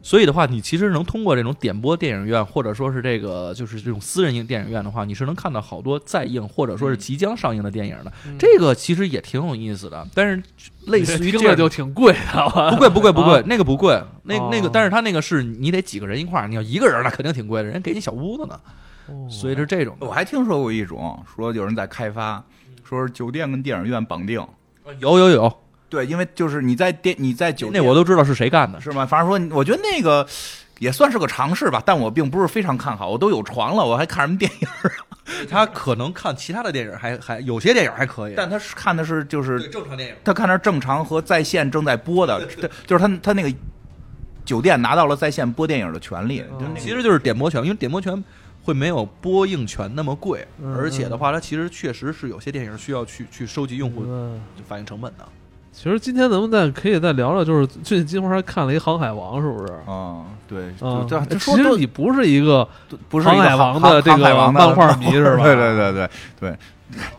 [0.06, 8.14] 所以的话，你其实能通过这种点播电影院，或者说是这个就是这种私人影电影院的话，你是能看到好多在映或者说是即将上映的电影的。
[8.28, 8.36] 嗯。
[8.38, 10.44] 这个其实也挺有意思的，但是
[10.86, 18.60] 类似于这个 就挺贵的，不贵不贵不贵，啊 那个不贵，那那个哦，但是他那个是你得几个人一块儿，你要一个人那肯定挺贵的，人家给你小屋子呢，
[19.08, 19.28] 哦。
[19.28, 20.06] 所以是这种的。
[20.06, 22.46] 我还听说过一种，说有人在开发，
[22.84, 24.40] 说是酒店跟电影院绑定。
[25.00, 25.58] 有有有，
[25.90, 28.80] 对，因为就是你在电你在酒那我都知道是谁干的。
[28.82, 29.06] 是吗？
[29.06, 30.28] 反正说，我觉得那个
[30.80, 33.10] 也算是个尝试吧，但我并不是非常看好。
[33.10, 34.68] 我都有床了，我还看什么电影？
[35.50, 40.16] 他可能看其他的电影还还有些电影还可以，但他是看的是就是正常电影。
[40.24, 43.52] 他看的是正常和在线正在播的， 这就是他他那个
[44.44, 46.40] 酒店拿到了在线播电影的权利。
[46.60, 48.24] 就那个其实就是点播权，因为点播权
[48.62, 55.28] 会没有播映权那么贵，嗯而且的话，它其实确实是有些电影需要去去收集用户嗯反映成本的。
[55.78, 59.74] 其实今天咱们再可以再聊聊，就是最近金花还看了一《航海王》，是不是？
[59.86, 60.74] 啊，对，
[61.38, 62.68] 其实你不是一个
[63.10, 66.10] 不是航海王的这个漫画迷是吧对对对对
[66.40, 66.58] 对，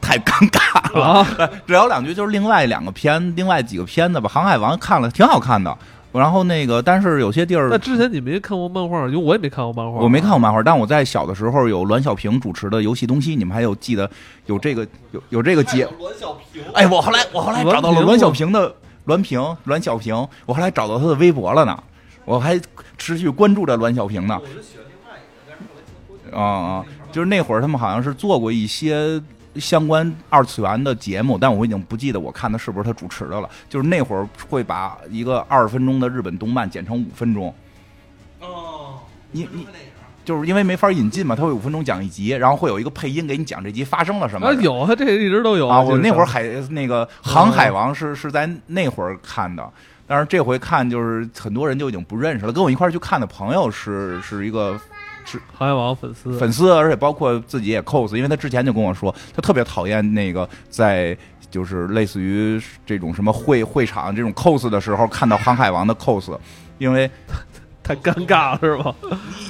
[0.01, 1.27] 太尴尬了。
[1.67, 5.77] 聊两句，就是另外两个片，另外几个片子吧，《航海王》看了挺好看的。
[6.19, 14.11] 然后那个，但是有些地儿那之前你没看过漫画，因为我也没看过漫画，我没看过漫画，但我在小的时候有栾小平主持的《游戏东西》，你们还有记得
[14.47, 15.87] 有这个有有这个节？
[15.99, 20.15] 栾小平，哎，我后来我后来找到了栾小平的栾平栾小平，
[20.47, 21.83] 我后来找到他的微博了呢，
[22.25, 22.61] 我还
[22.99, 24.41] 持续关注着栾小平呢。
[26.33, 29.21] 啊啊，就是那会儿他们好像是做过一些
[29.59, 33.49] 相关二次元的节目，但我已经不记得我看的是不是他主持的了。
[33.69, 37.55] 就是那会儿会把一个二十分钟的日本动漫剪成五分钟，
[38.41, 38.99] 哦，
[39.33, 39.67] 你你
[40.27, 44.49] 就是因为没法引进嘛，他会五分钟讲一集，然后会有一个配音给你讲这集发生了什么。
[44.49, 49.65] 啊有，他这一直都有啊，我那会儿海那个《航海王是》是在那会儿看的，
[50.05, 52.53] 但是这回看就是很多人就已经不认识了。
[52.53, 54.77] 跟我一块儿去看的朋友是是一个
[55.53, 61.17] 航海王粉丝，粉丝，而且包括自己也 cos，因为他之前就跟我说，他特别讨厌那个在
[61.51, 66.37] 就是类似于这种什么会会场这种 cos 的时候看到航海王的 cos，
[66.79, 67.09] 因为
[67.87, 68.93] 太尴尬了是吧？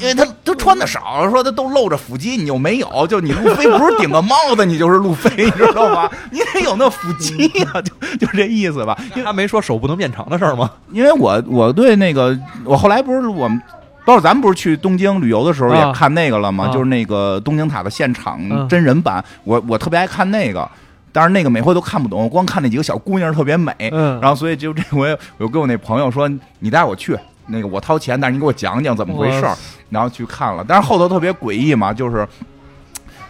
[0.00, 6.10] 因为他他穿的少，说他都露着腹肌，你又没有，就你路飞不是顶个帽子，你就是路飞，你知道吗？
[6.30, 8.96] 你得有那腹肌啊、就就这意思吧。
[9.14, 10.70] 因 为他没说手不能变长的事儿吗？
[10.92, 13.60] 因为我我对那个我后来不是我们。
[14.04, 16.66] 包括咱们不是去东京旅游的时候啊也看那个了吗？
[16.68, 20.70] 啊就是那个东京塔的现场嗯真人版，我我特别爱看那个，
[21.10, 26.30] 但是那个每回都看不懂，我光看那几个小姑娘特别美，嗯，然后所以就这回我就跟我那朋友说，
[26.60, 29.56] 你带我去，那个我掏钱，但是你给我讲讲怎么回事儿，
[29.90, 32.26] 然后去看了，但是后头特别诡异嘛，就是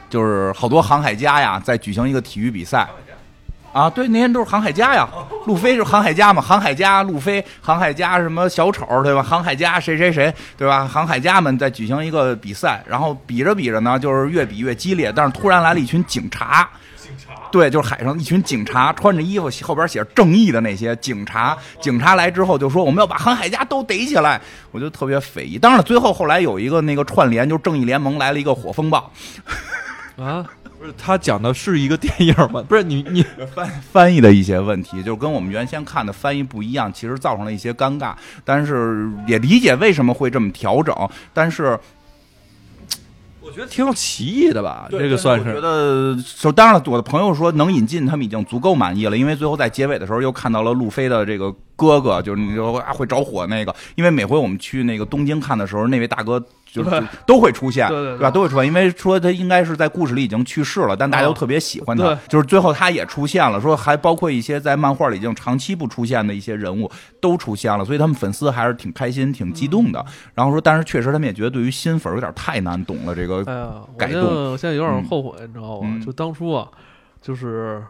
[0.09, 2.89] 就是好多航海家呀在举行一个体育比赛。
[3.73, 5.07] 啊，对，那些都是航海家呀，
[5.45, 9.23] 路飞是航海家嘛，航海家路飞，航海家什么小丑对吧？
[9.23, 10.89] 航海家谁谁谁对吧？
[10.89, 16.67] 航海家们在举行一个比赛，然后比着比着呢，就是越比越激烈，但是突然来了一群警察，
[17.51, 21.57] 对，就是海上一群警察，穿着衣服，后边写着正义的那些警察。
[21.81, 24.41] 警察来之后就说我们要把航海家都逮起来，
[24.71, 25.59] 我就特别匪夷。
[25.59, 29.11] 当然了，最后后来有一个那个串联，就是正义联盟来了一个火风暴，
[30.17, 30.45] 啊，
[30.79, 32.63] 不是，他讲的是一个电影吗？
[32.69, 38.15] 不是你你翻翻译的一些问题，就是跟我们原先看的翻译不一样，其实造成了一些尴尬。
[38.45, 40.95] 但是也理解为什么会这么调整，
[41.33, 41.79] 但是
[43.47, 44.89] 我觉得挺有歧义的吧？
[44.91, 58.31] 这个算是我觉得，就当然了，我的朋友说能引进，他们已经足够满意了，因为最后在结尾的时候又看到了路飞的这个哥哥，就是你说啊会着火那个，因为每回我们去那个东京看的时候，那位大哥就是都会出现，对对对吧？
[58.31, 66.91] 都会出现，因为说他应该是在故事里已经去世了，但大家都啊特别喜欢他，对就是最后他也出现了，说还包括一些在漫画里已经长期不出现的一些人物
[67.21, 70.01] 都出现了，所以他们粉丝还是挺开心、挺激动的。
[70.01, 73.43] 嗯然后说，但是确实他们也觉得对于新粉有点太难懂了，这个
[73.97, 75.89] 改动我现在有点后悔，你知道吗？
[75.91, 76.69] 嗯就当初啊，
[77.23, 77.83] 就是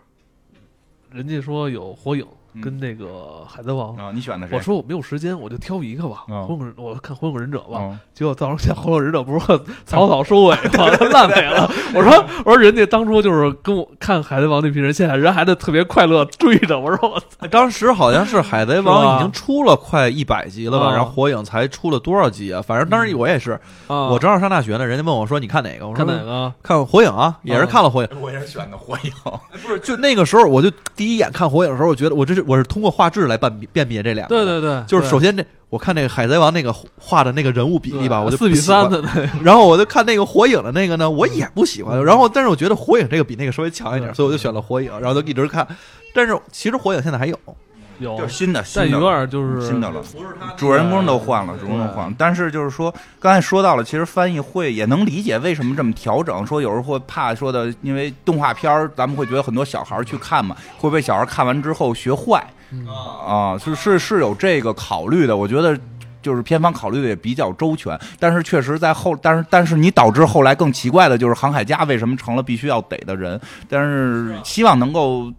[1.11, 2.29] 人家说有火影嗯
[2.63, 4.57] 跟那个海贼王，啊，你选的谁？
[4.57, 6.25] 我说我没有时间，我就挑一个吧。
[6.29, 7.79] 哦火影，我看火影忍者吧。
[7.81, 9.47] 嗯结果到时候现在火影忍者不是
[9.85, 10.87] 草草收尾吗？
[11.13, 11.71] 烂尾了。
[11.95, 16.79] 我说我说人家当初就是跟我看海贼王那批人，现在人还在特别快乐追着。
[16.81, 22.63] 我说我当时好像是《海贼王已经出了快一百集了吧，啊然后《火影》才出了多少集啊？
[22.63, 23.53] 反正当时我也是，
[23.87, 26.51] 啊，我正好上大学呢，人家问我说：“你看哪个？”我说：“看哪个？
[26.63, 28.09] 看《火影》啊，也是看了《火影》。
[28.19, 29.13] 我也是选的火影。
[29.63, 34.35] 不是，就那个时候，我就第一眼看《火影》的时候，我觉得我这是我是通过画质来辨辨别这两个。
[34.35, 39.03] 对对对，就是首先先这我看那个《海贼王》那个画的那个人物比例吧，我就四比三的。
[39.43, 42.03] 然后我就看那个火影的那个呢，我也不喜欢。
[42.05, 45.67] 然后，但是我觉得火影这个比那个稍微强一点，对所以我就选了火影，然后就一直看。
[46.15, 47.37] 但是其实火影现在还有，
[47.99, 50.01] 有就是新的，新但的有点就是新的了。
[50.13, 52.15] 不是他主人公都换了，主人公都换了。
[52.19, 56.47] 但是就是说，刚才说到了，其实翻译会也能理解为什么这么调整。
[56.47, 65.37] 说有时候会怕说的，因为动画片儿，咱们会觉得很多小孩儿去看嘛，会被小孩儿看完之后学坏嗯啊，是是是有这个考虑的。
[65.37, 65.79] 我觉得。
[66.23, 73.41] 就是片方考虑的也比较周全，但是确实在后，但是但是你导致后来更奇怪的就是航海家为什么成了必须要逮的人？
[73.69, 75.33] 但是希望能够，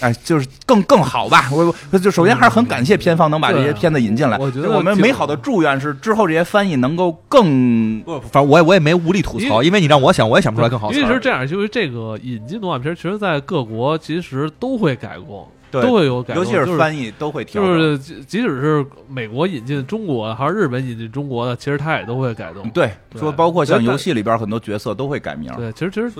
[0.00, 1.48] 哎，就是更更好吧。
[1.52, 4.38] 我我就首先还是很感谢片方能把这些片子引进来。
[4.38, 11.00] 我觉得我们美好的祝愿是之后这些翻译能够更不，反正我也我也没无力吐槽，因为你让我想，我也想不出来更好词儿。
[11.00, 17.78] 因为是这样，就是这个引进动画片，其实在各国其实都会改过，对都会有改过，尤其是翻译都会调就整。
[17.78, 22.68] 是即即使是美国引进中国，还是日本引进中国的，其实它也都会改动。
[22.70, 25.52] 对，对说包括像游戏里边很多角色都会改名。
[25.56, 26.10] 对，其实其实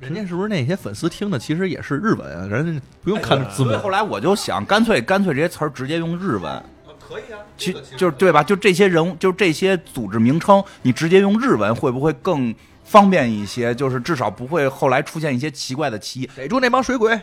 [0.00, 2.46] 人家是不是那些粉丝听的其实也是日文啊？
[2.46, 3.82] 人家不用看字幕所以。
[3.82, 6.62] 后来我就想，干脆干脆这些词儿直接用日文。
[7.00, 8.42] 可以啊，其就是对吧？
[8.42, 13.74] 就这些人物，就这些组织名称，你直接用日文会不会更方便一些？
[13.74, 16.30] 就是至少不会后来出现一些奇怪的歧义。
[16.36, 17.18] 逮住那帮水鬼。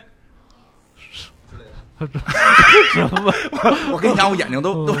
[3.92, 4.98] 我跟你讲，我眼睛都都哦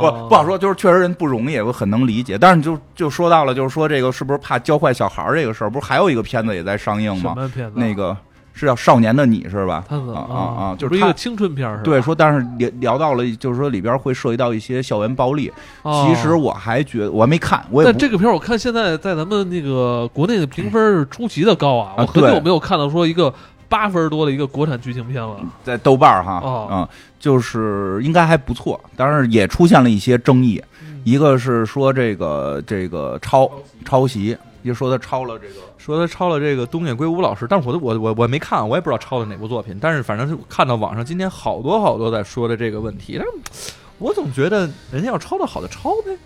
[0.02, 2.36] 我不好说，就是确实人不容易，我很能理解。
[2.36, 5.70] 但是就就说到了，就是说这个是不是怕教坏小孩儿这个事儿？
[5.70, 7.34] 不是还有一个片子也在上映什吗？
[7.36, 7.78] 么片子？
[7.78, 8.16] 那个
[8.52, 9.84] 是叫《少年的你》是吧？
[9.88, 10.76] 他啊啊啊！
[10.76, 11.82] 就是一个青春片儿是吧？
[11.84, 15.52] 对说，但是聊聊到了，就是说里边会涉及到一些校园暴力。
[15.82, 21.92] 哦其实我还觉得我还没看，我也但这个片儿我看现在在咱们那个国内的评分是出奇的高啊！
[21.96, 23.32] 啊我很久没有看到说一个
[23.68, 25.40] 八分多的一个国产剧情片了。
[25.64, 26.68] 在豆瓣儿哈，哦。
[26.70, 26.88] 嗯，
[27.18, 30.62] 就是应该还不错，当然也出现了一些争议。
[31.04, 33.50] 一个是说这个这个抄
[33.84, 46.18] 抄袭，就说他抄了这个，说他抄了这个东野圭吾老师，但是我都我我我没看，我也不知道抄的哪部作品，但是反正是看到网上今天好多好多在说的这个问题，但是我总觉得人家要抄的好的抄呗，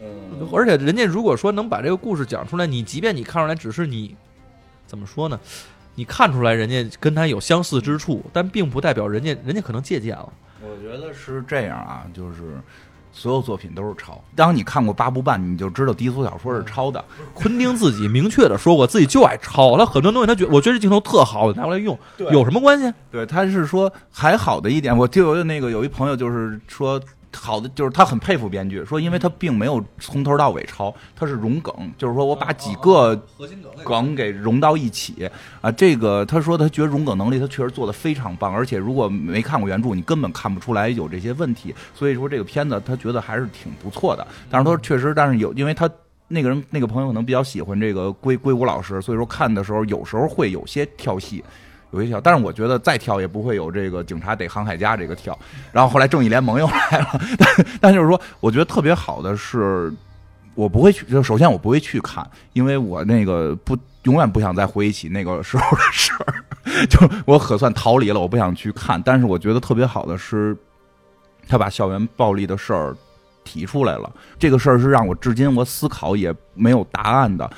[0.00, 4.16] 嗯，而且人家如果说能把这个故事讲出来，你即便你看出来只是你
[4.86, 5.38] 怎么说呢？
[5.94, 10.28] 你看出来人家跟他有相似之处，但并不代表人家人家可能借鉴了。
[10.62, 12.60] 我觉得是这样啊，就是。
[13.16, 14.20] 所有作品都是抄。
[14.34, 17.04] 当你看过八部半，你就知道低俗小说是抄的。
[17.32, 22.92] 昆汀自己明确的说过，自己就爱抄，他很多东西他觉我觉得这镜头特好，拿过来用，有什么关系？
[23.12, 27.00] 对，他是说还好的一点，我就有那个有一朋友就是说。
[27.34, 35.28] 好的，就是他很佩服编剧，说因为他并没有从头到尾抄，他是融梗，就是说我把几个核心梗梗给融到一起
[35.60, 35.70] 啊。
[35.72, 41.74] 这个他说他觉得融梗能力他确实做的非常棒，而且如果没看过原著，你根本看不出来有这些问题。
[41.94, 44.26] 所以说这个片子他觉得还是挺不错的。
[44.48, 45.90] 但是他说确实，但是有因为他
[46.28, 51.42] 那个人那个朋友可能比较喜欢这个龟龟武老师，所以说看的时候有时候会有些跳戏。
[51.94, 55.38] 有一跳，但是我觉得再跳也不会有这个警察逮航海家这个跳。
[55.72, 59.92] 然后后来正义联盟又来了， 但但就是说，我觉得特别好的是，
[60.54, 69.00] 我不会去，就首先我不会去看，因为我那个不永远不想再回忆起那个时候的事儿，就我可算逃离了，我不想去看。
[69.06, 70.56] 但是我觉得特别好的是，
[71.48, 72.96] 他把校园暴力的事儿
[73.44, 77.48] 提出来了，这个事儿是让我至今我思考也没有答案的。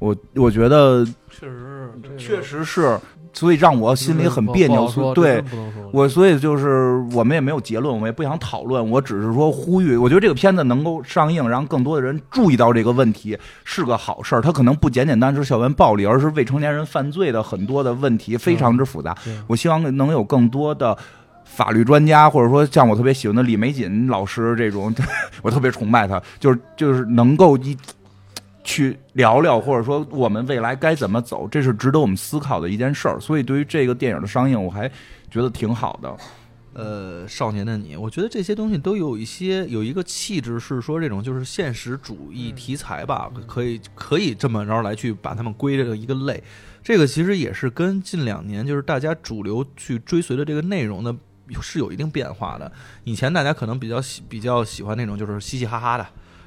[0.00, 2.98] 我我觉得确实，这个确实是，
[3.34, 4.88] 所以让我心里很别扭。
[4.88, 5.44] 说对
[5.92, 8.90] 我，所以就是我们也没有结论，我们也不想讨论。
[8.90, 14.40] 我只是说呼吁，我觉得这个片子能够上映，让更多的人注意到这个问题是个好事儿。
[14.40, 19.14] 它可能不简简单是校园暴力，而是未成年人犯罪的很多的问题，非常之复杂。
[19.46, 20.96] 我希望能有更多的。
[21.46, 24.92] 法律专家，或者说像我特别喜欢的李玫瑾老师这种，
[25.42, 27.76] 我特别崇拜他，就是就是能够一
[28.64, 33.20] 去聊聊，或者说我们未来该怎么走，这是值得我们思考的一件事儿。
[33.20, 34.90] 所以对于这个电影的上映，我还
[35.30, 36.16] 觉得挺好的。
[36.72, 46.42] 呃，少年的你，我觉得这些东西都有一些有一个气质，是说这种就是现实主义题材吧，可以可以这么着来去把它们归这个一个类。
[46.82, 51.16] 这个其实也是跟近两年就是大家主流去追随的这个内容呢
[51.60, 52.72] 是有一定变化的。
[53.04, 56.04] 以前大家可能比较喜比较喜欢那种就是嘻嘻哈哈的。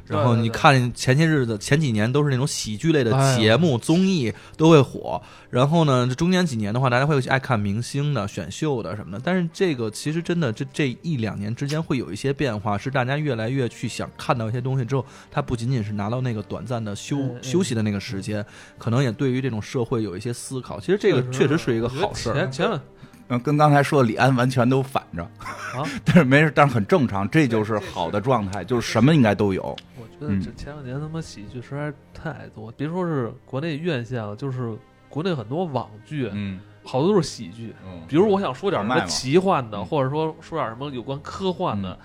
[0.08, 9.22] 然后你看前些日子前几年都是那种喜剧类的节目、综艺都会火，然后呢，这中间几年的话，大家会爱看明星的、选秀的什么的。
[9.24, 18.46] 但是这个其实真的这这一两年之间会有一些变化，是大家越来越去想看到一些东西之后，它不仅仅是拿到那个短暂的休休息的那个时间，
[18.78, 20.80] 可能也对于这种社会有一些思考。
[20.80, 22.34] 其实这个确实是一个好事儿。
[22.34, 22.82] 前前两
[23.30, 29.76] 嗯，跟刚才说的李安完全都反着啊， 但是没事，但是很正常，这就是好的状态，就是什么应该都有。
[30.20, 34.78] 我觉得这前两年他妈喜剧实在太多，别说是国内院线了，就是
[35.10, 37.76] 国内很多网剧，嗯，好多都是喜剧。
[37.86, 38.02] 嗯。
[38.08, 39.86] 比如我想说点什么奇幻的，嗯。
[39.86, 41.98] 或者说说点什么有关科幻的，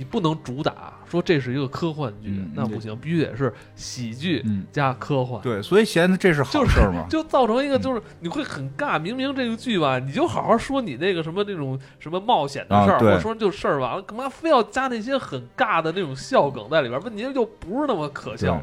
[0.00, 5.38] 你不能主打说这是一个科幻剧，嗯那不行，必须得是喜剧嗯，加科幻。
[5.42, 7.04] 对，所以现在这是好就是事儿嘛。
[7.10, 16.98] 就造成一个就是你会很尬，明明这个剧吧，你就好好说你那个什么那种什么冒险的事儿，啊对或者说就事儿完了，干嘛非要加那些很尬的那种笑梗在里边？
[17.02, 18.58] 问题就不是那么可笑，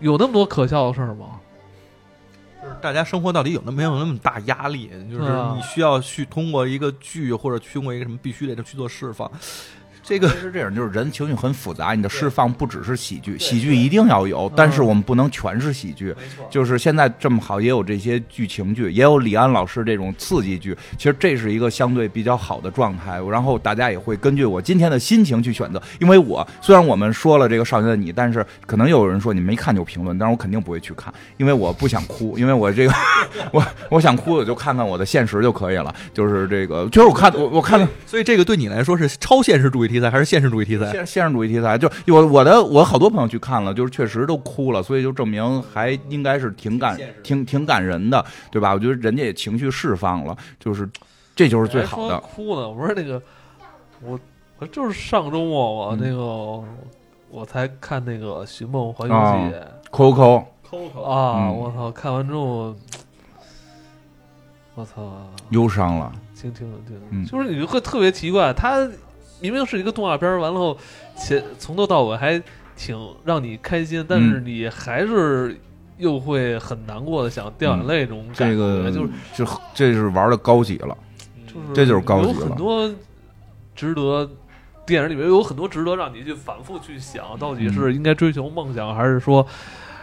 [0.00, 1.38] 有那么多可笑的事儿吗？
[2.62, 4.90] 就是大家生活到底有那没有那么大压力？
[5.10, 9.30] 就是对啊你需要去通过一个剧或者通过一个什么必须得去做释放，
[10.10, 16.06] 这个是这样，就是人情绪很复杂，你的释放不只是喜剧，喜剧一定要有，但是我们不能全是喜剧。
[16.06, 20.76] 没错就是现在这么好，也有这些剧情剧，也有李安老师这种刺激剧。
[20.98, 23.20] 其实这是一个相对比较好的状态。
[23.30, 25.80] 然后大家也会根据我今天的心情去选择。
[26.00, 32.92] 因为我虽然我们说了这个《少年的你》，但是可能又有人说你没看就评论，但是我肯定不会去看，因为我不想哭，因为我这个
[33.54, 35.94] 我我想哭我就看看我的现实就可以了。
[36.12, 37.88] 就是这个，就是我看我我看了。
[38.04, 40.90] 所以这个对你来说是超现实主义题材还是现实主义题材？
[40.90, 48.72] 现现实主义题材，就我我的我好多朋友去看了，就是确实都哭了，所以就证明还应该是挺感挺挺感人的，对吧？
[48.72, 50.88] 我觉得人家也情绪释放了，就是
[51.36, 52.18] 这就是最好的。
[52.20, 53.22] 哭呢，我说那个
[54.02, 54.18] 我
[54.58, 56.64] 我就是上周末我嗯那个、
[57.30, 59.56] 我才看那个《寻梦环游啊记》
[59.90, 60.44] Coco，
[61.02, 61.90] 啊，嗯我操！
[61.90, 62.74] 看完之后，
[64.74, 68.88] 我操，忧伤了，挺挺挺，嗯就是你会特别奇怪，它
[69.40, 70.76] 明明是一个动画片儿，完了后
[71.16, 72.42] 前从头到尾还
[72.76, 75.58] 挺让你开心，但是嗯你还是
[75.98, 80.96] 又会很难过的，想掉眼泪这种感觉，这个就是就这是玩的高级了。
[81.46, 82.90] 就是这就是高级了有很多
[83.74, 84.28] 值得。
[84.86, 89.46] 电影里面有很多值得让你去反复去想，到底嗯是应该追求梦想，还是说，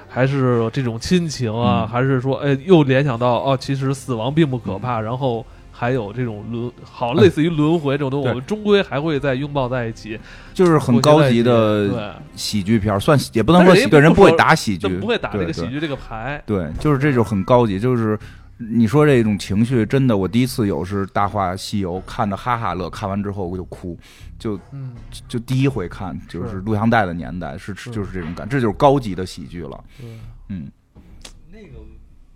[0.07, 5.45] 还是这种亲情啊，嗯还是说，哎，又联想到哦，其实死亡并不可怕，然后
[5.79, 10.19] 还有这种轮，好类似于轮回这种东西，我们终归还会再拥抱在一起，
[10.51, 16.41] 就是很高级的，喜剧片儿，算也不能说喜剧对人不会打喜剧，不会打这个喜剧这个牌。
[16.47, 18.17] 对，就是这种很高级，就是
[18.57, 23.95] 你说这种情绪，真的，我第一次有是《大话西游》，看着哈哈乐，看完之后我就哭，
[24.39, 24.95] 就嗯，
[25.27, 26.55] 就第一回看，就是是。
[26.61, 27.91] 录像带的年代，是是。
[27.91, 29.83] 就是这种感，这就是高级的喜剧了。
[30.01, 30.19] 嗯，
[30.49, 30.71] 那个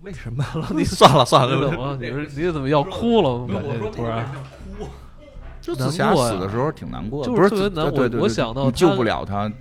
[0.04, 0.44] 为什么？
[0.74, 1.98] 你算了算了，你怎么？
[2.00, 3.30] 你是你怎么要哭了？
[3.30, 4.26] 我感觉突然，
[5.62, 9.52] 就紫霞死的时候挺难过的，就是不是特别难对对对我我想到你救不了他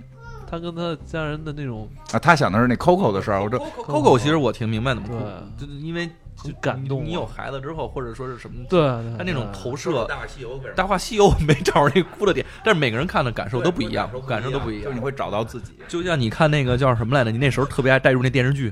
[0.49, 8.81] 他跟他家人的那种啊，他想的是那 Coco 的事儿，我这 Coco 其实我挺明白怎么哭对，就是因为很感动啊你你有孩子之后，或者说是什么，对，
[9.15, 10.05] 他那种投射。
[10.05, 14.99] 大话西游大话西游我没找着那哭的点，但是每个人看的感受都不一样，感受都不一样就你。
[14.99, 15.73] 会找到自己。
[15.87, 17.29] 就像你看那个叫什么来着？
[17.31, 18.69] 你那时候特别爱带入那电视剧，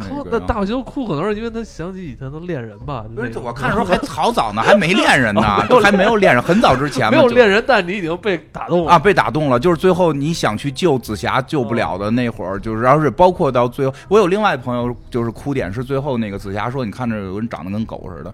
[0.00, 3.04] 嗯，哭个那大修哭可能是因为他想起以前的恋人吧。
[3.14, 9.58] 不是，我看的时候还 好早呢，还没恋人呢，都还没有恋人，很早之前没有恋人，但你已经被打动了啊，被打动了。
[9.58, 18.32] 就是最后你想去救紫霞，救不了的那会儿，就是，然后是包括到最后，我有另外朋友，就是哭点是最后那个紫霞说，你看着有人长得跟狗似的，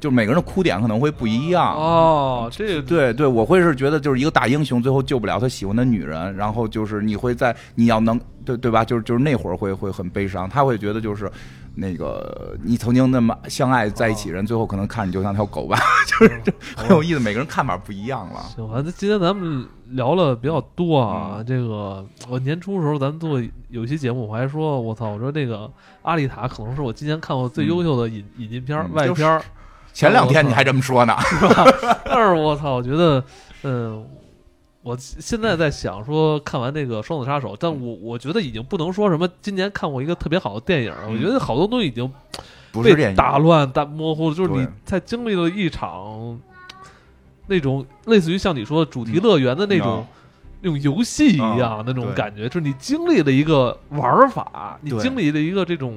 [0.00, 1.74] 就每个人的哭点可能会不一样。
[1.74, 8.84] 哦，这个对对，我会是觉得就是一个大英雄，最后救不了他喜欢的女人，然后就是你会在你要能对对吧？
[8.84, 11.30] 就是就是那会儿会会很悲伤，他会觉得就是
[11.74, 18.40] 那个你曾经那么相爱在一起人，最后可能看你就像条狗吧， 就是这很有意思，每个人看法不一样了。
[18.54, 21.36] 行，反正今天咱们聊了比较多啊。
[21.38, 23.40] 嗯这个我年初的时候，咱们做
[23.70, 25.58] 有一期节目，我还说，我操，我说这个
[26.02, 29.42] 《阿丽塔》可能是我今年看过最优秀的引、引进片儿、嗯外片儿。
[29.98, 31.16] 前两天你还这么说呢，
[32.06, 33.24] 但是我操，我觉得，
[33.64, 34.06] 嗯，
[34.82, 42.08] 我现在在想说，看完那个《双子杀手》，但我我觉得已经不能说什么今年看过一个特别好的电影，我觉得好多东西已经
[42.80, 46.38] 被，打乱、打模糊了，就是你在经历了一场
[47.48, 50.06] 那种类似于像你说的主题乐园的那种。
[50.60, 55.96] 那种游戏一样那种感觉，就是你经历了一个玩法，你经历了一个这种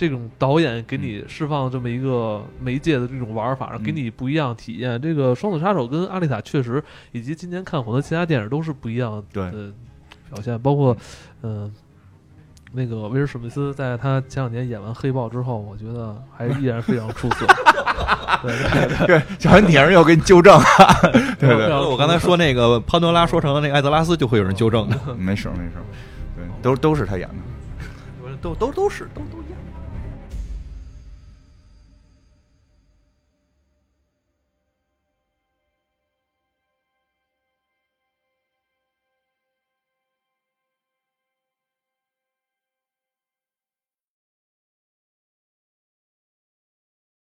[0.00, 4.98] 这种导演给你释放这么一个媒介的这种玩法，然后给你不一样体验。
[4.98, 9.52] 这个《双子杀手》跟《阿丽塔》确实，以及今年看火的其他电影都是不一样的
[10.30, 10.96] 表现，包括
[11.42, 11.70] 嗯、
[12.72, 17.44] 那个威尔史密斯在他前两年演完《黑豹》之后，我觉得还依然非常出色。
[18.42, 20.58] 对 对对，对，小文铁人要给你纠正，
[21.38, 24.96] 对对，我刚才说那个潘多拉说成了那个艾泽拉斯，就会有人纠正的。
[25.14, 25.72] 没事没事，
[26.34, 27.34] 对，都都是他演的。
[28.40, 29.36] 都都都是都都